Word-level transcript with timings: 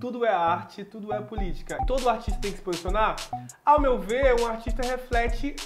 tudo 0.00 0.24
é 0.24 0.32
arte, 0.32 0.84
tudo 0.84 1.12
é 1.12 1.20
política. 1.20 1.78
Todo 1.86 2.08
artista 2.08 2.40
tem 2.40 2.52
que 2.52 2.58
se 2.58 2.64
posicionar? 2.64 3.16
Ao 3.64 3.80
meu 3.80 3.98
ver, 3.98 4.40
um 4.40 4.46
artista 4.46 4.82
reflete 4.82 5.56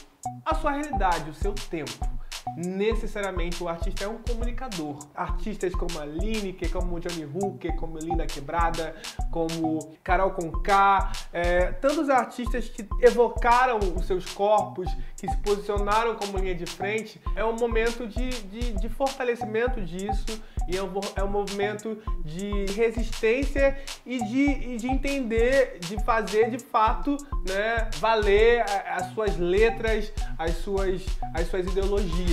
a 0.45 0.55
sua 0.55 0.73
realidade, 0.73 1.31
o 1.31 1.35
seu 1.35 1.53
tempo 1.55 2.20
necessariamente 2.57 3.63
o 3.63 3.69
artista 3.69 4.05
é 4.05 4.09
um 4.09 4.19
comunicador. 4.19 4.99
Artistas 5.15 5.75
como 5.75 5.99
a 6.01 6.05
Lineker, 6.05 6.71
como 6.71 7.01
Johnny 7.01 7.25
Hooker, 7.25 7.75
como 7.77 7.99
Linda 7.99 8.27
Quebrada, 8.27 8.95
como 9.31 9.95
Carol 10.03 10.31
Conká, 10.33 11.13
é, 11.33 11.73
tantos 11.73 12.09
artistas 12.09 12.69
que 12.69 12.87
evocaram 13.01 13.79
os 13.97 14.07
seus 14.07 14.27
corpos, 14.33 14.89
que 15.17 15.29
se 15.29 15.37
posicionaram 15.39 16.17
como 16.17 16.39
linha 16.39 16.55
de 16.55 16.67
frente, 16.67 17.21
é 17.35 17.45
um 17.45 17.57
momento 17.57 18.07
de, 18.07 18.31
de, 18.45 18.73
de 18.73 18.89
fortalecimento 18.89 19.81
disso 19.81 20.43
e 20.69 20.77
é 20.77 20.83
um, 20.83 20.91
é 21.17 21.25
um 21.25 21.29
movimento 21.29 21.99
de 22.25 22.67
resistência 22.73 23.77
e 24.07 24.19
de, 24.25 24.45
e 24.45 24.77
de 24.77 24.87
entender, 24.87 25.79
de 25.81 26.03
fazer 26.05 26.51
de 26.51 26.59
fato 26.59 27.17
né, 27.47 27.91
valer 27.97 28.65
as 28.87 29.13
suas 29.13 29.37
letras, 29.37 30.13
as 30.39 30.57
suas, 30.57 31.05
as 31.35 31.49
suas 31.49 31.67
ideologias. 31.67 32.30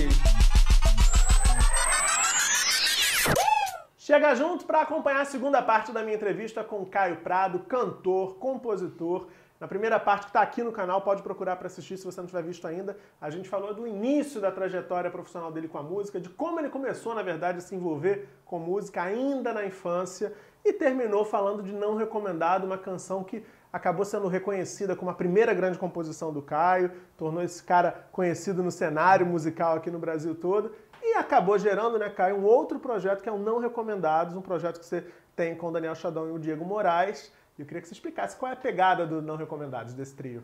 Chega 3.96 4.34
junto 4.34 4.64
para 4.64 4.80
acompanhar 4.80 5.20
a 5.20 5.24
segunda 5.24 5.60
parte 5.60 5.92
da 5.92 6.02
minha 6.02 6.16
entrevista 6.16 6.64
com 6.64 6.86
Caio 6.86 7.16
Prado, 7.16 7.58
cantor, 7.60 8.36
compositor. 8.36 9.26
Na 9.60 9.66
primeira 9.66 9.98
parte 9.98 10.22
que 10.22 10.28
está 10.30 10.40
aqui 10.40 10.62
no 10.62 10.72
canal, 10.72 11.02
pode 11.02 11.22
procurar 11.22 11.56
para 11.56 11.66
assistir 11.66 11.98
se 11.98 12.04
você 12.04 12.20
não 12.20 12.26
tiver 12.26 12.42
visto 12.42 12.66
ainda. 12.66 12.96
A 13.20 13.28
gente 13.28 13.48
falou 13.48 13.74
do 13.74 13.86
início 13.86 14.40
da 14.40 14.52
trajetória 14.52 15.10
profissional 15.10 15.50
dele 15.50 15.68
com 15.68 15.78
a 15.78 15.82
música, 15.82 16.20
de 16.20 16.28
como 16.28 16.60
ele 16.60 16.68
começou, 16.68 17.14
na 17.14 17.22
verdade, 17.22 17.58
a 17.58 17.60
se 17.60 17.74
envolver 17.74 18.28
com 18.44 18.58
música 18.58 19.02
ainda 19.02 19.52
na 19.52 19.66
infância 19.66 20.32
e 20.64 20.72
terminou 20.72 21.24
falando 21.24 21.62
de 21.62 21.72
Não 21.72 21.96
Recomendado, 21.96 22.64
uma 22.64 22.78
canção 22.78 23.24
que 23.24 23.44
acabou 23.72 24.04
sendo 24.04 24.28
reconhecida 24.28 24.96
como 24.96 25.10
a 25.10 25.14
primeira 25.14 25.52
grande 25.52 25.78
composição 25.78 26.32
do 26.32 26.42
Caio, 26.42 26.90
tornou 27.16 27.42
esse 27.42 27.62
cara 27.62 28.06
conhecido 28.12 28.62
no 28.62 28.70
cenário 28.70 29.26
musical 29.26 29.76
aqui 29.76 29.90
no 29.90 29.98
Brasil 29.98 30.34
todo 30.34 30.72
e 31.02 31.14
acabou 31.14 31.58
gerando, 31.58 31.98
né, 31.98 32.08
Caio, 32.08 32.36
um 32.36 32.44
outro 32.44 32.78
projeto 32.78 33.22
que 33.22 33.28
é 33.28 33.32
o 33.32 33.38
Não 33.38 33.58
Recomendados, 33.58 34.34
um 34.34 34.42
projeto 34.42 34.78
que 34.78 34.86
você 34.86 35.06
tem 35.36 35.54
com 35.54 35.68
o 35.68 35.72
Daniel 35.72 35.94
Chadão 35.94 36.28
e 36.28 36.32
o 36.32 36.38
Diego 36.38 36.64
Moraes. 36.64 37.32
Eu 37.58 37.64
queria 37.64 37.80
que 37.80 37.88
você 37.88 37.94
explicasse 37.94 38.36
qual 38.36 38.50
é 38.50 38.54
a 38.54 38.56
pegada 38.56 39.06
do 39.06 39.22
Não 39.22 39.36
Recomendados, 39.36 39.94
desse 39.94 40.14
trio. 40.14 40.42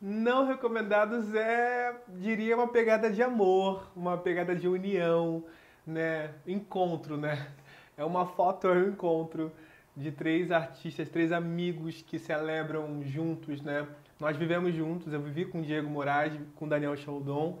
Não 0.00 0.46
Recomendados 0.46 1.34
é, 1.34 1.94
diria, 2.08 2.56
uma 2.56 2.68
pegada 2.68 3.10
de 3.10 3.22
amor, 3.22 3.90
uma 3.96 4.18
pegada 4.18 4.54
de 4.54 4.68
união, 4.68 5.44
né? 5.86 6.30
Encontro, 6.46 7.16
né? 7.16 7.48
É 7.96 8.04
uma 8.04 8.26
foto, 8.26 8.66
é 8.66 8.72
um 8.72 8.88
encontro 8.88 9.52
de 9.96 10.10
três 10.10 10.50
artistas, 10.50 11.08
três 11.08 11.30
amigos 11.30 12.02
que 12.02 12.18
celebram 12.18 13.02
juntos, 13.04 13.62
né? 13.62 13.86
Nós 14.18 14.36
vivemos 14.36 14.74
juntos, 14.74 15.12
eu 15.12 15.20
vivi 15.20 15.44
com 15.44 15.62
Diego 15.62 15.88
Moraes, 15.88 16.32
com 16.56 16.66
Daniel 16.66 16.96
Chaldon. 16.96 17.58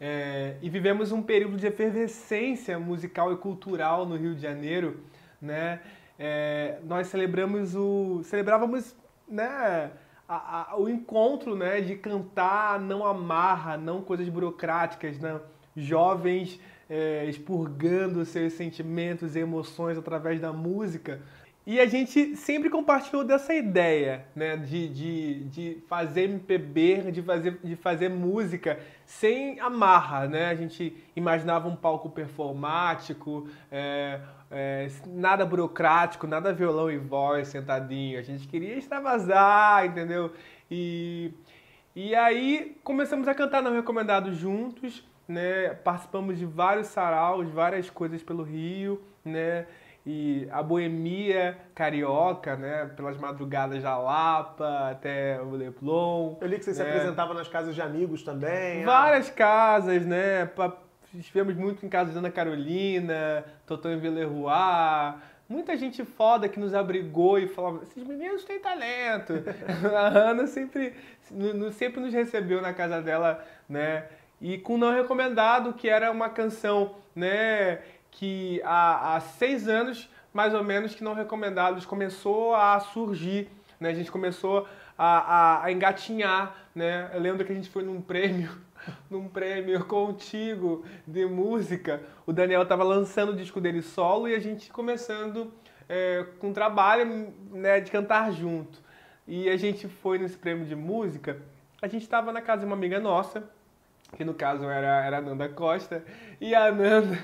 É, 0.00 0.56
e 0.60 0.68
vivemos 0.68 1.10
um 1.10 1.22
período 1.22 1.56
de 1.56 1.66
efervescência 1.66 2.78
musical 2.78 3.32
e 3.32 3.36
cultural 3.36 4.06
no 4.06 4.16
Rio 4.16 4.34
de 4.34 4.42
Janeiro, 4.42 5.00
né? 5.40 5.80
É, 6.18 6.78
nós 6.84 7.08
celebramos 7.08 7.74
o, 7.74 8.22
celebrávamos, 8.24 8.94
né, 9.28 9.90
a, 10.26 10.72
a, 10.72 10.76
o 10.78 10.88
encontro, 10.88 11.54
né, 11.54 11.80
de 11.82 11.94
cantar 11.94 12.80
não 12.80 13.04
amarra, 13.04 13.76
não 13.76 14.00
coisas 14.00 14.28
burocráticas, 14.28 15.18
né? 15.18 15.40
Jovens 15.76 16.58
é, 16.88 17.26
expurgando 17.26 18.24
seus 18.24 18.54
sentimentos 18.54 19.36
e 19.36 19.40
emoções 19.40 19.98
através 19.98 20.40
da 20.40 20.52
música. 20.52 21.20
E 21.66 21.80
a 21.80 21.86
gente 21.86 22.36
sempre 22.36 22.70
compartilhou 22.70 23.24
dessa 23.24 23.52
ideia, 23.52 24.24
né, 24.36 24.56
de, 24.56 24.88
de, 24.88 25.44
de 25.46 25.82
fazer 25.88 26.22
MPB, 26.22 27.10
de 27.10 27.20
fazer, 27.20 27.58
de 27.60 27.74
fazer 27.74 28.08
música 28.08 28.78
sem 29.04 29.58
amarra, 29.58 30.28
né? 30.28 30.46
A 30.46 30.54
gente 30.54 30.96
imaginava 31.16 31.66
um 31.66 31.74
palco 31.74 32.08
performático, 32.08 33.48
é, 33.68 34.20
é, 34.48 34.88
nada 35.08 35.44
burocrático, 35.44 36.24
nada 36.28 36.52
violão 36.52 36.88
e 36.88 36.98
voz 36.98 37.48
sentadinho. 37.48 38.16
A 38.16 38.22
gente 38.22 38.46
queria 38.46 38.76
extravasar, 38.76 39.86
entendeu? 39.86 40.32
E, 40.70 41.34
e 41.96 42.14
aí 42.14 42.76
começamos 42.84 43.26
a 43.26 43.34
cantar 43.34 43.60
Não 43.60 43.72
Recomendado 43.72 44.32
juntos, 44.32 45.04
né? 45.26 45.70
Participamos 45.70 46.38
de 46.38 46.46
vários 46.46 46.86
saraus, 46.86 47.48
várias 47.48 47.90
coisas 47.90 48.22
pelo 48.22 48.44
Rio, 48.44 49.02
né? 49.24 49.66
E 50.06 50.46
a 50.52 50.62
boemia 50.62 51.58
carioca, 51.74 52.54
né? 52.54 52.88
Pelas 52.96 53.18
madrugadas 53.18 53.82
da 53.82 53.98
Lapa 53.98 54.90
até 54.92 55.42
o 55.42 55.50
Leblon. 55.50 56.36
Eu 56.40 56.46
li 56.46 56.58
que 56.58 56.64
você 56.64 56.70
né? 56.70 56.76
se 56.76 56.82
apresentava 56.82 57.34
nas 57.34 57.48
casas 57.48 57.74
de 57.74 57.82
amigos 57.82 58.22
também. 58.22 58.84
Ah. 58.84 58.86
Várias 58.86 59.28
ah. 59.28 59.32
casas, 59.32 60.06
né? 60.06 60.48
Estivemos 61.12 61.56
muito 61.56 61.84
em 61.84 61.88
casa 61.88 62.12
de 62.12 62.18
Ana 62.18 62.30
Carolina, 62.30 63.44
Totão 63.66 63.92
em 63.92 63.98
Villeroy. 63.98 65.14
Muita 65.48 65.76
gente 65.76 66.04
foda 66.04 66.48
que 66.48 66.60
nos 66.60 66.72
abrigou 66.72 67.38
e 67.38 67.48
falava, 67.48 67.82
esses 67.82 68.04
meninos 68.04 68.44
têm 68.44 68.60
talento. 68.60 69.32
a 69.92 70.30
Ana 70.30 70.46
sempre, 70.46 70.94
sempre 71.72 72.00
nos 72.00 72.12
recebeu 72.12 72.62
na 72.62 72.72
casa 72.72 73.02
dela, 73.02 73.44
né? 73.68 74.04
E 74.40 74.58
com 74.58 74.78
Não 74.78 74.92
Recomendado, 74.92 75.72
que 75.72 75.88
era 75.88 76.12
uma 76.12 76.28
canção, 76.28 76.94
né? 77.14 77.80
Que 78.16 78.62
há, 78.64 79.14
há 79.14 79.20
seis 79.20 79.68
anos, 79.68 80.08
mais 80.32 80.54
ou 80.54 80.64
menos, 80.64 80.94
que 80.94 81.04
não 81.04 81.12
recomendados 81.12 81.84
começou 81.84 82.54
a 82.54 82.80
surgir, 82.80 83.48
né? 83.78 83.90
A 83.90 83.94
gente 83.94 84.10
começou 84.10 84.66
a, 84.96 85.18
a, 85.18 85.64
a 85.64 85.72
engatinhar, 85.72 86.56
né? 86.74 87.10
Eu 87.12 87.20
lembro 87.20 87.44
que 87.44 87.52
a 87.52 87.54
gente 87.54 87.68
foi 87.68 87.82
num 87.82 88.00
prêmio, 88.00 88.50
num 89.10 89.28
prêmio 89.28 89.84
contigo 89.84 90.82
de 91.06 91.26
música. 91.26 92.02
O 92.26 92.32
Daniel 92.32 92.62
estava 92.62 92.82
lançando 92.82 93.32
o 93.32 93.36
disco 93.36 93.60
dele 93.60 93.82
solo 93.82 94.26
e 94.28 94.34
a 94.34 94.38
gente 94.38 94.70
começando 94.70 95.52
é, 95.86 96.24
com 96.38 96.54
trabalho 96.54 97.34
né, 97.50 97.80
de 97.80 97.90
cantar 97.90 98.32
junto. 98.32 98.82
E 99.28 99.46
a 99.50 99.58
gente 99.58 99.88
foi 99.88 100.16
nesse 100.16 100.38
prêmio 100.38 100.64
de 100.64 100.74
música. 100.74 101.38
A 101.82 101.86
gente 101.86 102.02
estava 102.02 102.32
na 102.32 102.40
casa 102.40 102.60
de 102.60 102.66
uma 102.66 102.76
amiga 102.76 102.98
nossa, 102.98 103.44
que 104.14 104.24
no 104.24 104.34
caso 104.34 104.64
era, 104.64 105.04
era 105.04 105.18
a 105.18 105.20
Nanda 105.20 105.48
Costa, 105.48 106.04
e 106.40 106.54
a 106.54 106.70
Nanda, 106.70 107.18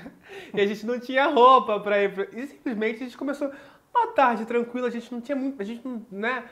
e 0.53 0.61
a 0.61 0.65
gente 0.65 0.85
não 0.85 0.99
tinha 0.99 1.25
roupa 1.27 1.79
para 1.79 2.03
ir, 2.03 2.13
pra, 2.13 2.27
e 2.33 2.47
simplesmente 2.47 3.01
a 3.01 3.05
gente 3.05 3.17
começou 3.17 3.51
uma 3.93 4.07
tarde 4.07 4.45
tranquila, 4.45 4.87
a 4.87 4.91
gente 4.91 5.11
não 5.11 5.21
tinha 5.21 5.35
muito, 5.35 5.61
a 5.61 5.65
gente 5.65 5.87
não, 5.87 6.05
né, 6.11 6.43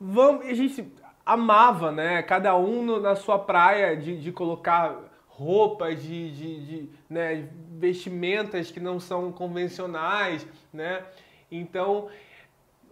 vamos, 0.00 0.46
a 0.46 0.54
gente 0.54 0.92
amava, 1.24 1.90
né, 1.90 2.22
cada 2.22 2.56
um 2.56 2.82
no, 2.84 3.00
na 3.00 3.14
sua 3.14 3.38
praia 3.38 3.96
de, 3.96 4.20
de 4.20 4.32
colocar 4.32 4.96
roupas, 5.26 6.02
de, 6.02 6.30
de, 6.32 6.66
de 6.66 6.90
né, 7.08 7.48
vestimentas 7.78 8.70
que 8.70 8.80
não 8.80 9.00
são 9.00 9.32
convencionais, 9.32 10.46
né, 10.72 11.02
então 11.50 12.08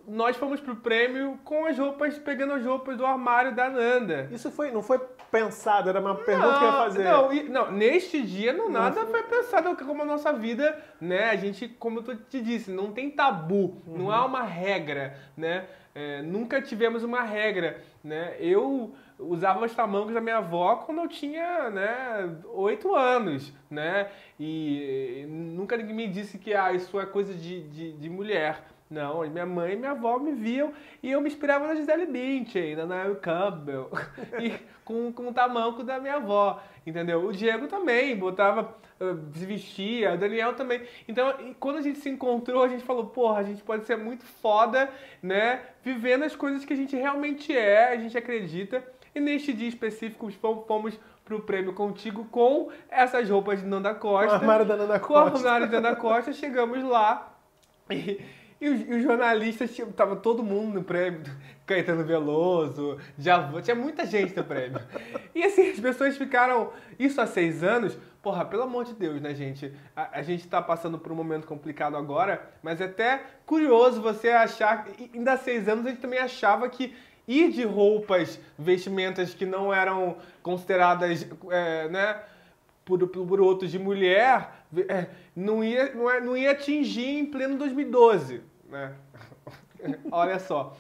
nós 0.09 0.37
fomos 0.37 0.61
pro 0.61 0.77
prêmio 0.77 1.39
com 1.45 1.67
as 1.67 1.79
roupas, 1.79 2.19
pegando 2.19 2.55
as 2.55 2.65
roupas 2.65 2.97
do 2.97 3.07
armário 3.07 3.55
da 3.55 3.69
Nanda. 3.69 4.29
Isso 4.33 4.51
foi, 4.51 4.71
não 4.73 4.83
foi 4.83 4.99
pensado, 5.31 5.89
era 5.89 6.01
uma 6.01 6.15
pergunta 6.15 6.59
que 6.59 6.65
eu 6.65 6.69
ia 6.69 6.73
fazer. 6.73 7.05
Não, 7.05 7.33
não, 7.45 7.73
neste 7.73 8.23
dia 8.23 8.53
não, 8.53 8.69
nada 8.69 9.07
foi... 9.07 9.23
pensado 9.23 9.77
como 9.77 10.03
a 10.03 10.05
nossa 10.05 10.33
vida, 10.33 10.79
né? 11.01 11.31
A 11.31 11.37
gente, 11.37 11.69
como 11.69 12.01
eu 12.01 12.17
te 12.17 12.41
disse, 12.41 12.71
não 12.71 12.93
tem 12.93 13.11
tabu, 13.11 13.77
uhum. 13.87 13.99
não 13.99 14.11
há 14.11 14.25
uma 14.25 14.43
regra, 14.43 15.17
né? 15.37 15.67
É, 15.95 16.23
nunca 16.23 16.63
tivemos 16.63 17.03
uma 17.03 17.23
regra, 17.23 17.83
né? 18.03 18.37
Eu 18.39 18.95
usava 19.19 19.65
os 19.65 19.75
tamancos 19.75 20.15
da 20.15 20.21
minha 20.21 20.39
avó 20.39 20.77
quando 20.77 20.99
eu 20.99 21.09
tinha, 21.09 21.69
né, 21.71 22.37
oito 22.55 22.95
anos, 22.95 23.53
né? 23.71 24.09
E 24.39 25.27
nunca 25.29 25.77
ninguém 25.77 25.95
me 25.95 26.09
disse 26.09 26.39
que 26.39 26.55
ah, 26.55 26.73
isso 26.73 26.99
é 26.99 27.07
coisa 27.07 27.35
de, 27.35 27.63
de, 27.69 27.93
de 27.93 28.09
mulher. 28.09 28.65
Não, 28.91 29.21
minha 29.21 29.47
mãe 29.47 29.75
e 29.75 29.77
minha 29.77 29.93
avó 29.93 30.19
me 30.19 30.33
viam 30.33 30.73
e 31.01 31.13
eu 31.13 31.21
me 31.21 31.29
inspirava 31.29 31.69
na 31.69 31.77
Gisele 31.77 32.07
Bündchen, 32.07 32.75
na 32.75 32.87
Naomi 32.87 33.15
Campbell, 33.21 33.89
e 34.43 34.53
com, 34.85 35.13
com 35.13 35.29
o 35.29 35.33
tamanco 35.33 35.85
da 35.85 36.01
minha 36.01 36.17
avó, 36.17 36.61
entendeu? 36.85 37.25
O 37.25 37.33
Diego 37.33 37.69
também 37.69 38.17
botava, 38.17 38.77
se 39.33 39.47
vestia, 39.47 40.15
o 40.15 40.19
Daniel 40.19 40.55
também. 40.55 40.83
Então, 41.07 41.33
quando 41.61 41.77
a 41.77 41.83
gente 41.83 42.01
se 42.01 42.09
encontrou, 42.09 42.65
a 42.65 42.69
gente 42.69 42.83
falou, 42.83 43.07
porra, 43.07 43.39
a 43.39 43.43
gente 43.45 43.63
pode 43.63 43.87
ser 43.87 43.97
muito 43.97 44.25
foda, 44.25 44.91
né? 45.23 45.61
Vivendo 45.85 46.25
as 46.25 46.35
coisas 46.35 46.65
que 46.65 46.73
a 46.73 46.77
gente 46.77 46.97
realmente 46.97 47.57
é, 47.57 47.93
a 47.93 47.97
gente 47.97 48.19
acredita. 48.19 48.83
E 49.15 49.21
neste 49.21 49.53
dia 49.53 49.69
específico, 49.69 50.29
fomos 50.67 50.99
pro 51.25 51.43
prêmio 51.43 51.73
contigo 51.75 52.25
com 52.25 52.71
essas 52.89 53.31
roupas 53.31 53.61
de 53.61 53.67
Nanda 53.69 53.95
Costa. 53.95 54.33
O 54.33 54.35
armário 54.35 54.67
da 54.67 54.77
Nanda 54.77 54.99
Costa. 54.99 55.31
Com 55.31 55.37
o 55.37 55.39
armário 55.39 55.71
da 55.71 55.81
Nanda 55.81 55.95
Costa, 55.95 56.33
chegamos 56.33 56.83
lá 56.83 57.37
e 57.89 58.21
E 58.61 58.69
os, 58.69 58.81
e 58.87 58.93
os 58.93 59.03
jornalistas, 59.03 59.75
tipo, 59.75 59.91
tava 59.91 60.17
todo 60.17 60.43
mundo 60.43 60.75
no 60.75 60.85
prêmio, 60.85 61.23
Caetano 61.65 62.05
Veloso, 62.05 62.99
Javan, 63.19 63.63
tinha 63.63 63.75
muita 63.75 64.05
gente 64.05 64.37
no 64.37 64.45
prêmio. 64.45 64.81
E 65.35 65.45
assim, 65.45 65.71
as 65.71 65.81
pessoas 65.81 66.19
ficaram, 66.19 66.71
isso 66.99 67.19
há 67.19 67.27
seis 67.27 67.63
anos, 67.63 67.97
porra, 68.21 68.45
pelo 68.45 68.65
amor 68.65 68.85
de 68.85 68.93
Deus, 68.93 69.23
né, 69.23 69.33
gente? 69.35 69.73
A, 69.97 70.19
a 70.19 70.23
gente 70.23 70.47
tá 70.47 70.61
passando 70.61 70.99
por 70.99 71.11
um 71.13 71.15
momento 71.15 71.47
complicado 71.47 71.97
agora, 71.97 72.51
mas 72.63 72.81
é 72.81 72.85
até 72.85 73.23
curioso 73.47 74.03
você 74.03 74.29
achar, 74.29 74.87
ainda 75.15 75.33
há 75.33 75.39
seis 75.39 75.67
anos 75.69 75.87
a 75.87 75.91
gente 75.91 76.01
também 76.01 76.19
achava 76.19 76.69
que 76.69 76.95
ir 77.27 77.53
de 77.53 77.65
roupas, 77.65 78.39
vestimentas 78.59 79.33
que 79.33 79.47
não 79.47 79.73
eram 79.73 80.19
consideradas, 80.43 81.27
é, 81.49 81.89
né, 81.89 82.21
por, 82.85 83.07
por 83.09 83.41
outros 83.41 83.71
de 83.71 83.79
mulher, 83.79 84.65
é, 84.89 85.07
não, 85.35 85.65
ia, 85.65 85.95
não, 85.95 86.11
é, 86.11 86.21
não 86.21 86.37
ia 86.37 86.51
atingir 86.51 87.07
em 87.07 87.25
pleno 87.25 87.57
2012 87.57 88.50
né? 88.71 88.95
Olha 90.11 90.39
só. 90.39 90.77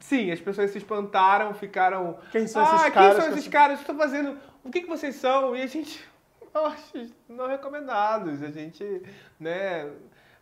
Sim, 0.00 0.30
as 0.30 0.40
pessoas 0.40 0.70
se 0.70 0.78
espantaram, 0.78 1.52
ficaram. 1.54 2.18
Quem 2.30 2.46
são 2.46 2.62
ah, 2.62 2.66
esses 2.66 2.82
quem 2.82 2.92
caras? 2.92 3.16
são 3.16 3.32
esses 3.32 3.48
caras? 3.48 3.74
O 3.74 3.76
que 3.78 3.90
estão 3.90 3.96
fazendo? 3.98 4.38
O 4.64 4.70
que, 4.70 4.80
que 4.82 4.88
vocês 4.88 5.14
são? 5.16 5.56
E 5.56 5.62
a 5.62 5.66
gente. 5.66 6.04
Nossa, 6.52 7.06
não 7.28 7.48
recomendados. 7.48 8.42
A 8.42 8.50
gente, 8.50 9.02
né? 9.38 9.90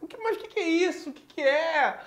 O 0.00 0.06
que, 0.06 0.16
mas 0.18 0.36
o 0.36 0.40
que, 0.40 0.48
que 0.48 0.60
é 0.60 0.68
isso? 0.68 1.10
O 1.10 1.12
que, 1.12 1.22
que 1.22 1.40
é? 1.42 2.00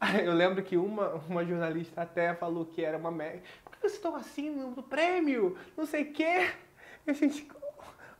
Eu 0.24 0.32
lembro 0.32 0.62
que 0.62 0.76
uma, 0.76 1.14
uma 1.28 1.44
jornalista 1.44 2.02
até 2.02 2.34
falou 2.34 2.64
que 2.64 2.84
era 2.84 2.96
uma. 2.96 3.12
Por 3.12 3.72
que 3.72 3.80
vocês 3.80 3.94
estão 3.94 4.16
assim 4.16 4.50
no 4.50 4.82
prêmio? 4.82 5.56
Não 5.76 5.86
sei 5.86 6.04
o 6.04 6.12
quê. 6.12 6.50
E 7.06 7.10
a 7.10 7.12
gente. 7.12 7.48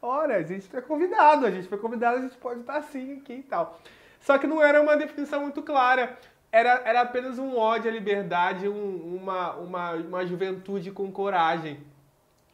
Ora, 0.03 0.37
a 0.37 0.43
gente 0.43 0.67
foi 0.67 0.81
convidado, 0.81 1.45
a 1.45 1.51
gente 1.51 1.69
foi 1.69 1.77
convidado, 1.77 2.19
a 2.19 2.23
gente 2.23 2.37
pode 2.39 2.61
estar 2.61 2.77
assim 2.77 3.19
aqui 3.19 3.35
e 3.35 3.43
tal. 3.43 3.79
Só 4.21 4.37
que 4.39 4.47
não 4.47 4.63
era 4.63 4.81
uma 4.81 4.97
definição 4.97 5.41
muito 5.41 5.63
clara. 5.63 6.17
Era, 6.53 6.83
era 6.85 7.01
apenas 7.01 7.39
um 7.39 7.57
ódio 7.57 7.91
à 7.91 7.93
liberdade, 7.93 8.69
um, 8.69 9.17
uma, 9.17 9.55
uma, 9.55 9.93
uma 9.93 10.27
juventude 10.27 10.91
com 10.91 11.11
coragem. 11.11 11.81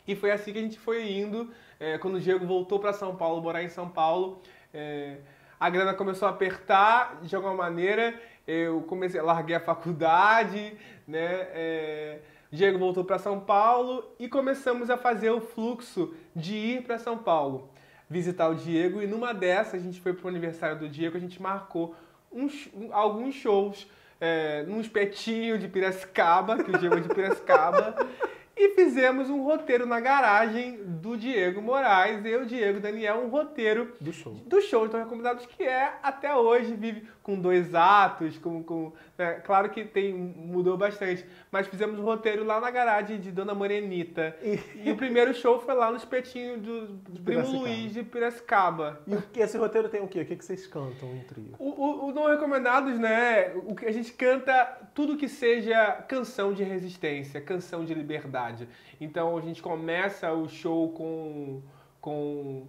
E 0.07 0.15
foi 0.15 0.31
assim 0.31 0.53
que 0.53 0.59
a 0.59 0.63
gente 0.63 0.79
foi 0.79 1.11
indo. 1.11 1.51
É, 1.81 1.99
quando 1.99 2.15
o 2.15 2.21
Diego 2.21 2.47
voltou 2.47 2.79
para 2.79 2.93
São 2.93 3.17
Paulo, 3.17 3.43
morar 3.43 3.63
em 3.63 3.69
São 3.69 3.89
Paulo, 3.89 4.41
é, 4.73 5.17
a 5.59 5.69
grana 5.69 5.93
começou 5.93 6.29
a 6.29 6.31
apertar 6.31 7.19
de 7.23 7.35
alguma 7.35 7.55
maneira. 7.55 8.15
Eu 8.47 8.83
comecei, 8.83 9.21
larguei 9.21 9.57
a 9.57 9.61
faculdade, 9.61 10.77
né? 11.07 11.49
É, 11.53 12.19
Diego 12.53 12.79
voltou 12.79 13.05
para 13.05 13.19
São 13.19 13.41
Paulo 13.41 14.05
e 14.21 14.29
começamos 14.29 14.89
a 14.89 14.97
fazer 14.97 15.31
o 15.31 15.41
fluxo 15.41 16.15
de 16.35 16.55
ir 16.55 16.83
para 16.83 16.99
São 16.99 17.19
Paulo 17.19 17.69
visitar 18.09 18.49
o 18.49 18.55
Diego 18.55 19.03
e 19.03 19.07
numa 19.07 19.33
dessas 19.35 19.81
a 19.81 19.85
gente 19.85 20.01
foi 20.01 20.13
pro 20.13 20.29
aniversário 20.29 20.79
do 20.79 20.89
Diego, 20.89 21.17
a 21.17 21.21
gente 21.21 21.41
marcou 21.41 21.95
uns, 22.33 22.69
alguns 22.93 23.35
shows 23.35 23.87
é, 24.21 24.63
num 24.65 24.81
espetinho 24.81 25.59
de 25.59 25.69
Piracicaba, 25.69 26.63
que 26.63 26.71
o 26.71 26.79
Diego 26.79 26.97
é 26.97 27.01
de 27.01 27.09
Piracicaba, 27.09 27.95
e 28.57 28.71
fizemos 28.71 29.29
um 29.29 29.43
roteiro 29.43 29.87
na 29.87 30.01
garagem 30.01 30.79
do 30.83 31.17
Diego 31.17 31.61
Moraes, 31.61 32.25
eu, 32.25 32.47
Diego 32.47 32.81
Daniel, 32.81 33.19
um 33.19 33.29
roteiro 33.29 33.93
do 34.01 34.13
show. 34.13 34.33
Do 34.47 34.61
show 34.63 34.87
então 34.87 35.01
recomendados 35.01 35.45
que 35.45 35.63
é 35.63 35.99
até 36.03 36.35
hoje 36.35 36.75
vive 36.75 37.07
com 37.27 37.35
dois 37.35 37.75
atos, 37.75 38.39
com, 38.39 38.63
com 38.63 38.93
né? 39.19 39.41
claro 39.45 39.69
que 39.69 39.85
tem 39.85 40.15
mudou 40.15 40.77
bastante, 40.77 41.27
mas 41.51 41.67
fizemos 41.67 41.99
um 41.99 42.05
roteiro 42.05 42.45
lá 42.45 42.61
na 42.61 42.71
garagem 42.71 43.19
de 43.19 43.33
Dona 43.33 43.53
Morenita 43.53 44.37
e, 44.41 44.61
e 44.85 44.93
o 44.93 44.97
primeiro 44.97 45.35
show 45.35 45.59
foi 45.59 45.75
lá 45.75 45.91
no 45.91 45.97
espetinho 45.97 46.57
do, 46.57 46.87
do 46.87 47.21
Primo 47.21 47.51
Luiz 47.51 47.93
de 47.93 48.05
Piracicaba. 48.05 49.01
E 49.35 49.41
esse 49.41 49.59
roteiro 49.59 49.89
tem 49.89 50.01
o 50.01 50.07
quê? 50.07 50.21
O 50.21 50.25
que, 50.25 50.37
que 50.37 50.45
vocês 50.45 50.69
cantam 50.69 51.17
em 51.17 51.25
trio? 51.25 51.57
O, 51.59 51.65
o, 51.65 52.07
o 52.11 52.13
não 52.13 52.29
recomendados, 52.29 52.97
né? 52.97 53.53
O 53.57 53.75
que 53.75 53.87
a 53.87 53.93
gente 53.93 54.13
canta 54.13 54.65
tudo 54.95 55.17
que 55.17 55.29
seja 55.29 55.95
canção 56.07 56.53
de 56.53 56.63
resistência, 56.63 57.41
canção 57.41 57.85
de 57.85 57.93
liberdade. 57.93 58.69
Então 59.01 59.37
a 59.37 59.41
gente 59.41 59.61
começa 59.61 60.33
o 60.33 60.49
show 60.49 60.93
com, 60.93 61.61
com, 62.01 62.69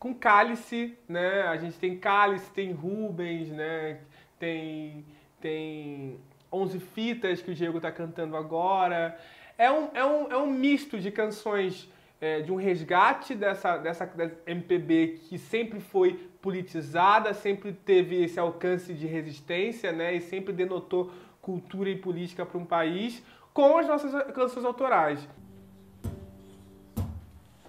com 0.00 0.14
cálice, 0.14 0.96
né? 1.06 1.42
A 1.42 1.58
gente 1.58 1.78
tem 1.78 1.98
cálice, 1.98 2.50
tem 2.50 2.72
Rubens, 2.72 3.50
né? 3.50 3.98
Tem, 4.38 5.04
tem 5.38 6.18
11 6.50 6.80
fitas 6.80 7.42
que 7.42 7.50
o 7.50 7.54
Diego 7.54 7.76
está 7.76 7.92
cantando 7.92 8.34
agora. 8.34 9.16
É 9.58 9.70
um, 9.70 9.88
é, 9.92 10.02
um, 10.02 10.32
é 10.32 10.36
um 10.38 10.50
misto 10.50 10.98
de 10.98 11.10
canções 11.10 11.86
é, 12.18 12.40
de 12.40 12.50
um 12.50 12.56
resgate 12.56 13.34
dessa, 13.34 13.76
dessa, 13.76 14.06
dessa 14.06 14.38
MPB 14.46 15.20
que 15.28 15.36
sempre 15.36 15.80
foi 15.80 16.14
politizada, 16.40 17.34
sempre 17.34 17.70
teve 17.70 18.24
esse 18.24 18.40
alcance 18.40 18.94
de 18.94 19.06
resistência, 19.06 19.92
né? 19.92 20.14
E 20.14 20.22
sempre 20.22 20.50
denotou 20.50 21.12
cultura 21.42 21.90
e 21.90 21.96
política 21.96 22.46
para 22.46 22.58
um 22.58 22.64
país, 22.64 23.22
com 23.52 23.76
as 23.76 23.86
nossas 23.86 24.32
canções 24.32 24.64
autorais. 24.64 25.28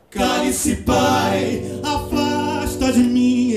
Cálice, 0.10 0.78
Pai, 0.84 1.62
de 1.62 2.16
mim 2.16 2.21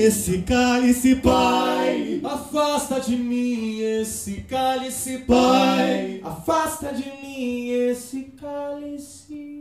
esse 0.05 0.43
cálice, 0.43 1.15
Pai. 1.15 2.21
Afasta 2.23 2.99
de 2.99 3.15
mim 3.15 3.79
esse 3.79 4.41
cálice, 4.41 5.19
Pai. 5.19 6.21
Afasta 6.23 6.93
de 6.93 7.05
mim 7.21 7.69
esse 7.69 8.33
cálice 8.39 9.55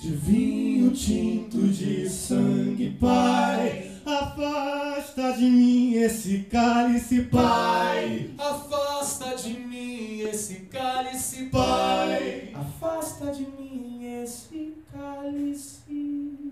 de 0.00 0.10
vinho 0.12 0.90
tinto 0.92 1.58
de 1.68 2.08
sangue, 2.08 2.96
Pai. 2.98 3.90
Afasta 4.06 5.32
de 5.32 5.44
mim 5.44 5.94
esse 5.96 6.46
cálice, 6.50 7.22
Pai. 7.22 8.30
Afasta 8.38 9.36
de 9.36 9.52
mim 9.58 10.20
esse 10.20 10.54
cálice, 10.72 11.44
Pai. 11.52 12.52
Afasta 12.54 13.32
de 13.32 13.42
mim 13.42 14.22
esse 14.22 14.72
cálice 14.90 16.47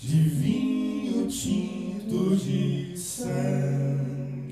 de 0.00 0.16
vinho 0.16 1.26
tinto 1.26 2.36
de 2.36 2.96
sangue. 2.96 4.48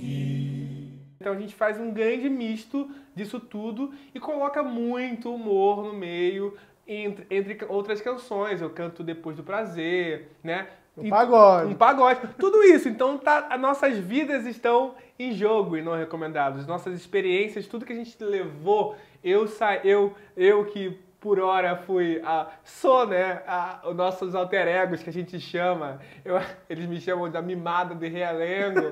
Então 1.20 1.32
a 1.32 1.38
gente 1.38 1.54
faz 1.54 1.78
um 1.78 1.92
grande 1.92 2.28
misto 2.28 2.90
disso 3.14 3.38
tudo 3.38 3.92
e 4.14 4.20
coloca 4.20 4.62
muito 4.62 5.32
humor 5.32 5.84
no 5.84 5.92
meio, 5.92 6.56
entre, 6.86 7.26
entre 7.30 7.64
outras 7.68 8.00
canções. 8.00 8.60
Eu 8.60 8.70
canto 8.70 9.04
Depois 9.04 9.36
do 9.36 9.42
Prazer, 9.42 10.30
né? 10.42 10.66
Um 10.96 11.10
pagode. 11.10 11.72
Um 11.72 11.74
pagode. 11.74 12.20
Tudo 12.38 12.62
isso. 12.64 12.88
Então, 12.88 13.18
tá, 13.18 13.46
as 13.50 13.60
nossas 13.60 13.98
vidas 13.98 14.46
estão 14.46 14.94
em 15.18 15.32
jogo 15.32 15.76
e 15.76 15.82
não 15.82 15.94
recomendados. 15.94 16.66
Nossas 16.66 16.94
experiências, 16.94 17.66
tudo 17.66 17.84
que 17.84 17.92
a 17.92 17.96
gente 17.96 18.16
levou. 18.22 18.96
Eu, 19.22 19.46
sa 19.46 19.76
eu, 19.84 20.14
eu 20.36 20.64
que 20.64 20.98
por 21.26 21.40
hora 21.40 21.74
fui 21.74 22.22
a. 22.24 22.46
Sou, 22.62 23.04
né? 23.04 23.42
A, 23.48 23.80
os 23.84 23.96
nossos 23.96 24.32
alter 24.32 24.68
egos 24.68 25.02
que 25.02 25.10
a 25.10 25.12
gente 25.12 25.40
chama. 25.40 25.98
Eu, 26.24 26.40
eles 26.70 26.86
me 26.86 27.00
chamam 27.00 27.28
da 27.28 27.42
mimada 27.42 27.96
de 27.96 28.06
realengo. 28.06 28.82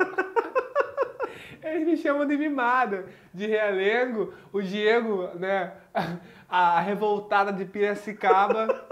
eles 1.62 1.86
me 1.86 1.96
chamam 1.96 2.26
de 2.26 2.36
mimada 2.36 3.04
de 3.32 3.46
realengo. 3.46 4.34
O 4.52 4.60
Diego, 4.60 5.30
né? 5.36 5.74
A, 5.94 6.08
a 6.76 6.80
revoltada 6.80 7.52
de 7.52 7.64
Piracicaba. 7.64 8.84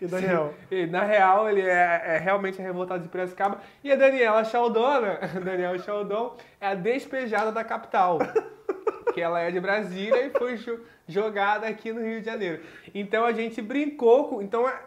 E 0.00 0.06
Daniel? 0.08 0.52
E, 0.68 0.84
na 0.86 1.04
real, 1.04 1.48
ele 1.48 1.62
é, 1.62 2.02
é, 2.04 2.18
realmente 2.18 2.60
a 2.60 2.64
revoltada 2.64 3.04
de 3.04 3.08
Piracicaba. 3.08 3.60
E 3.84 3.92
a 3.92 3.94
Daniela 3.94 4.42
Chaldona, 4.42 5.20
Daniela 5.44 5.78
Chaldon, 5.78 6.36
é 6.60 6.66
a 6.66 6.74
despejada 6.74 7.52
da 7.52 7.62
capital. 7.62 8.18
Que 9.12 9.20
ela 9.20 9.40
é 9.40 9.50
de 9.50 9.60
Brasília 9.60 10.26
e 10.26 10.30
foi 10.30 10.58
jogada 11.06 11.66
aqui 11.66 11.92
no 11.92 12.00
Rio 12.00 12.20
de 12.20 12.26
Janeiro. 12.26 12.62
Então 12.94 13.24
a 13.24 13.32
gente 13.32 13.60
brincou 13.60 14.28
com. 14.28 14.42
Então 14.42 14.68
é, 14.68 14.80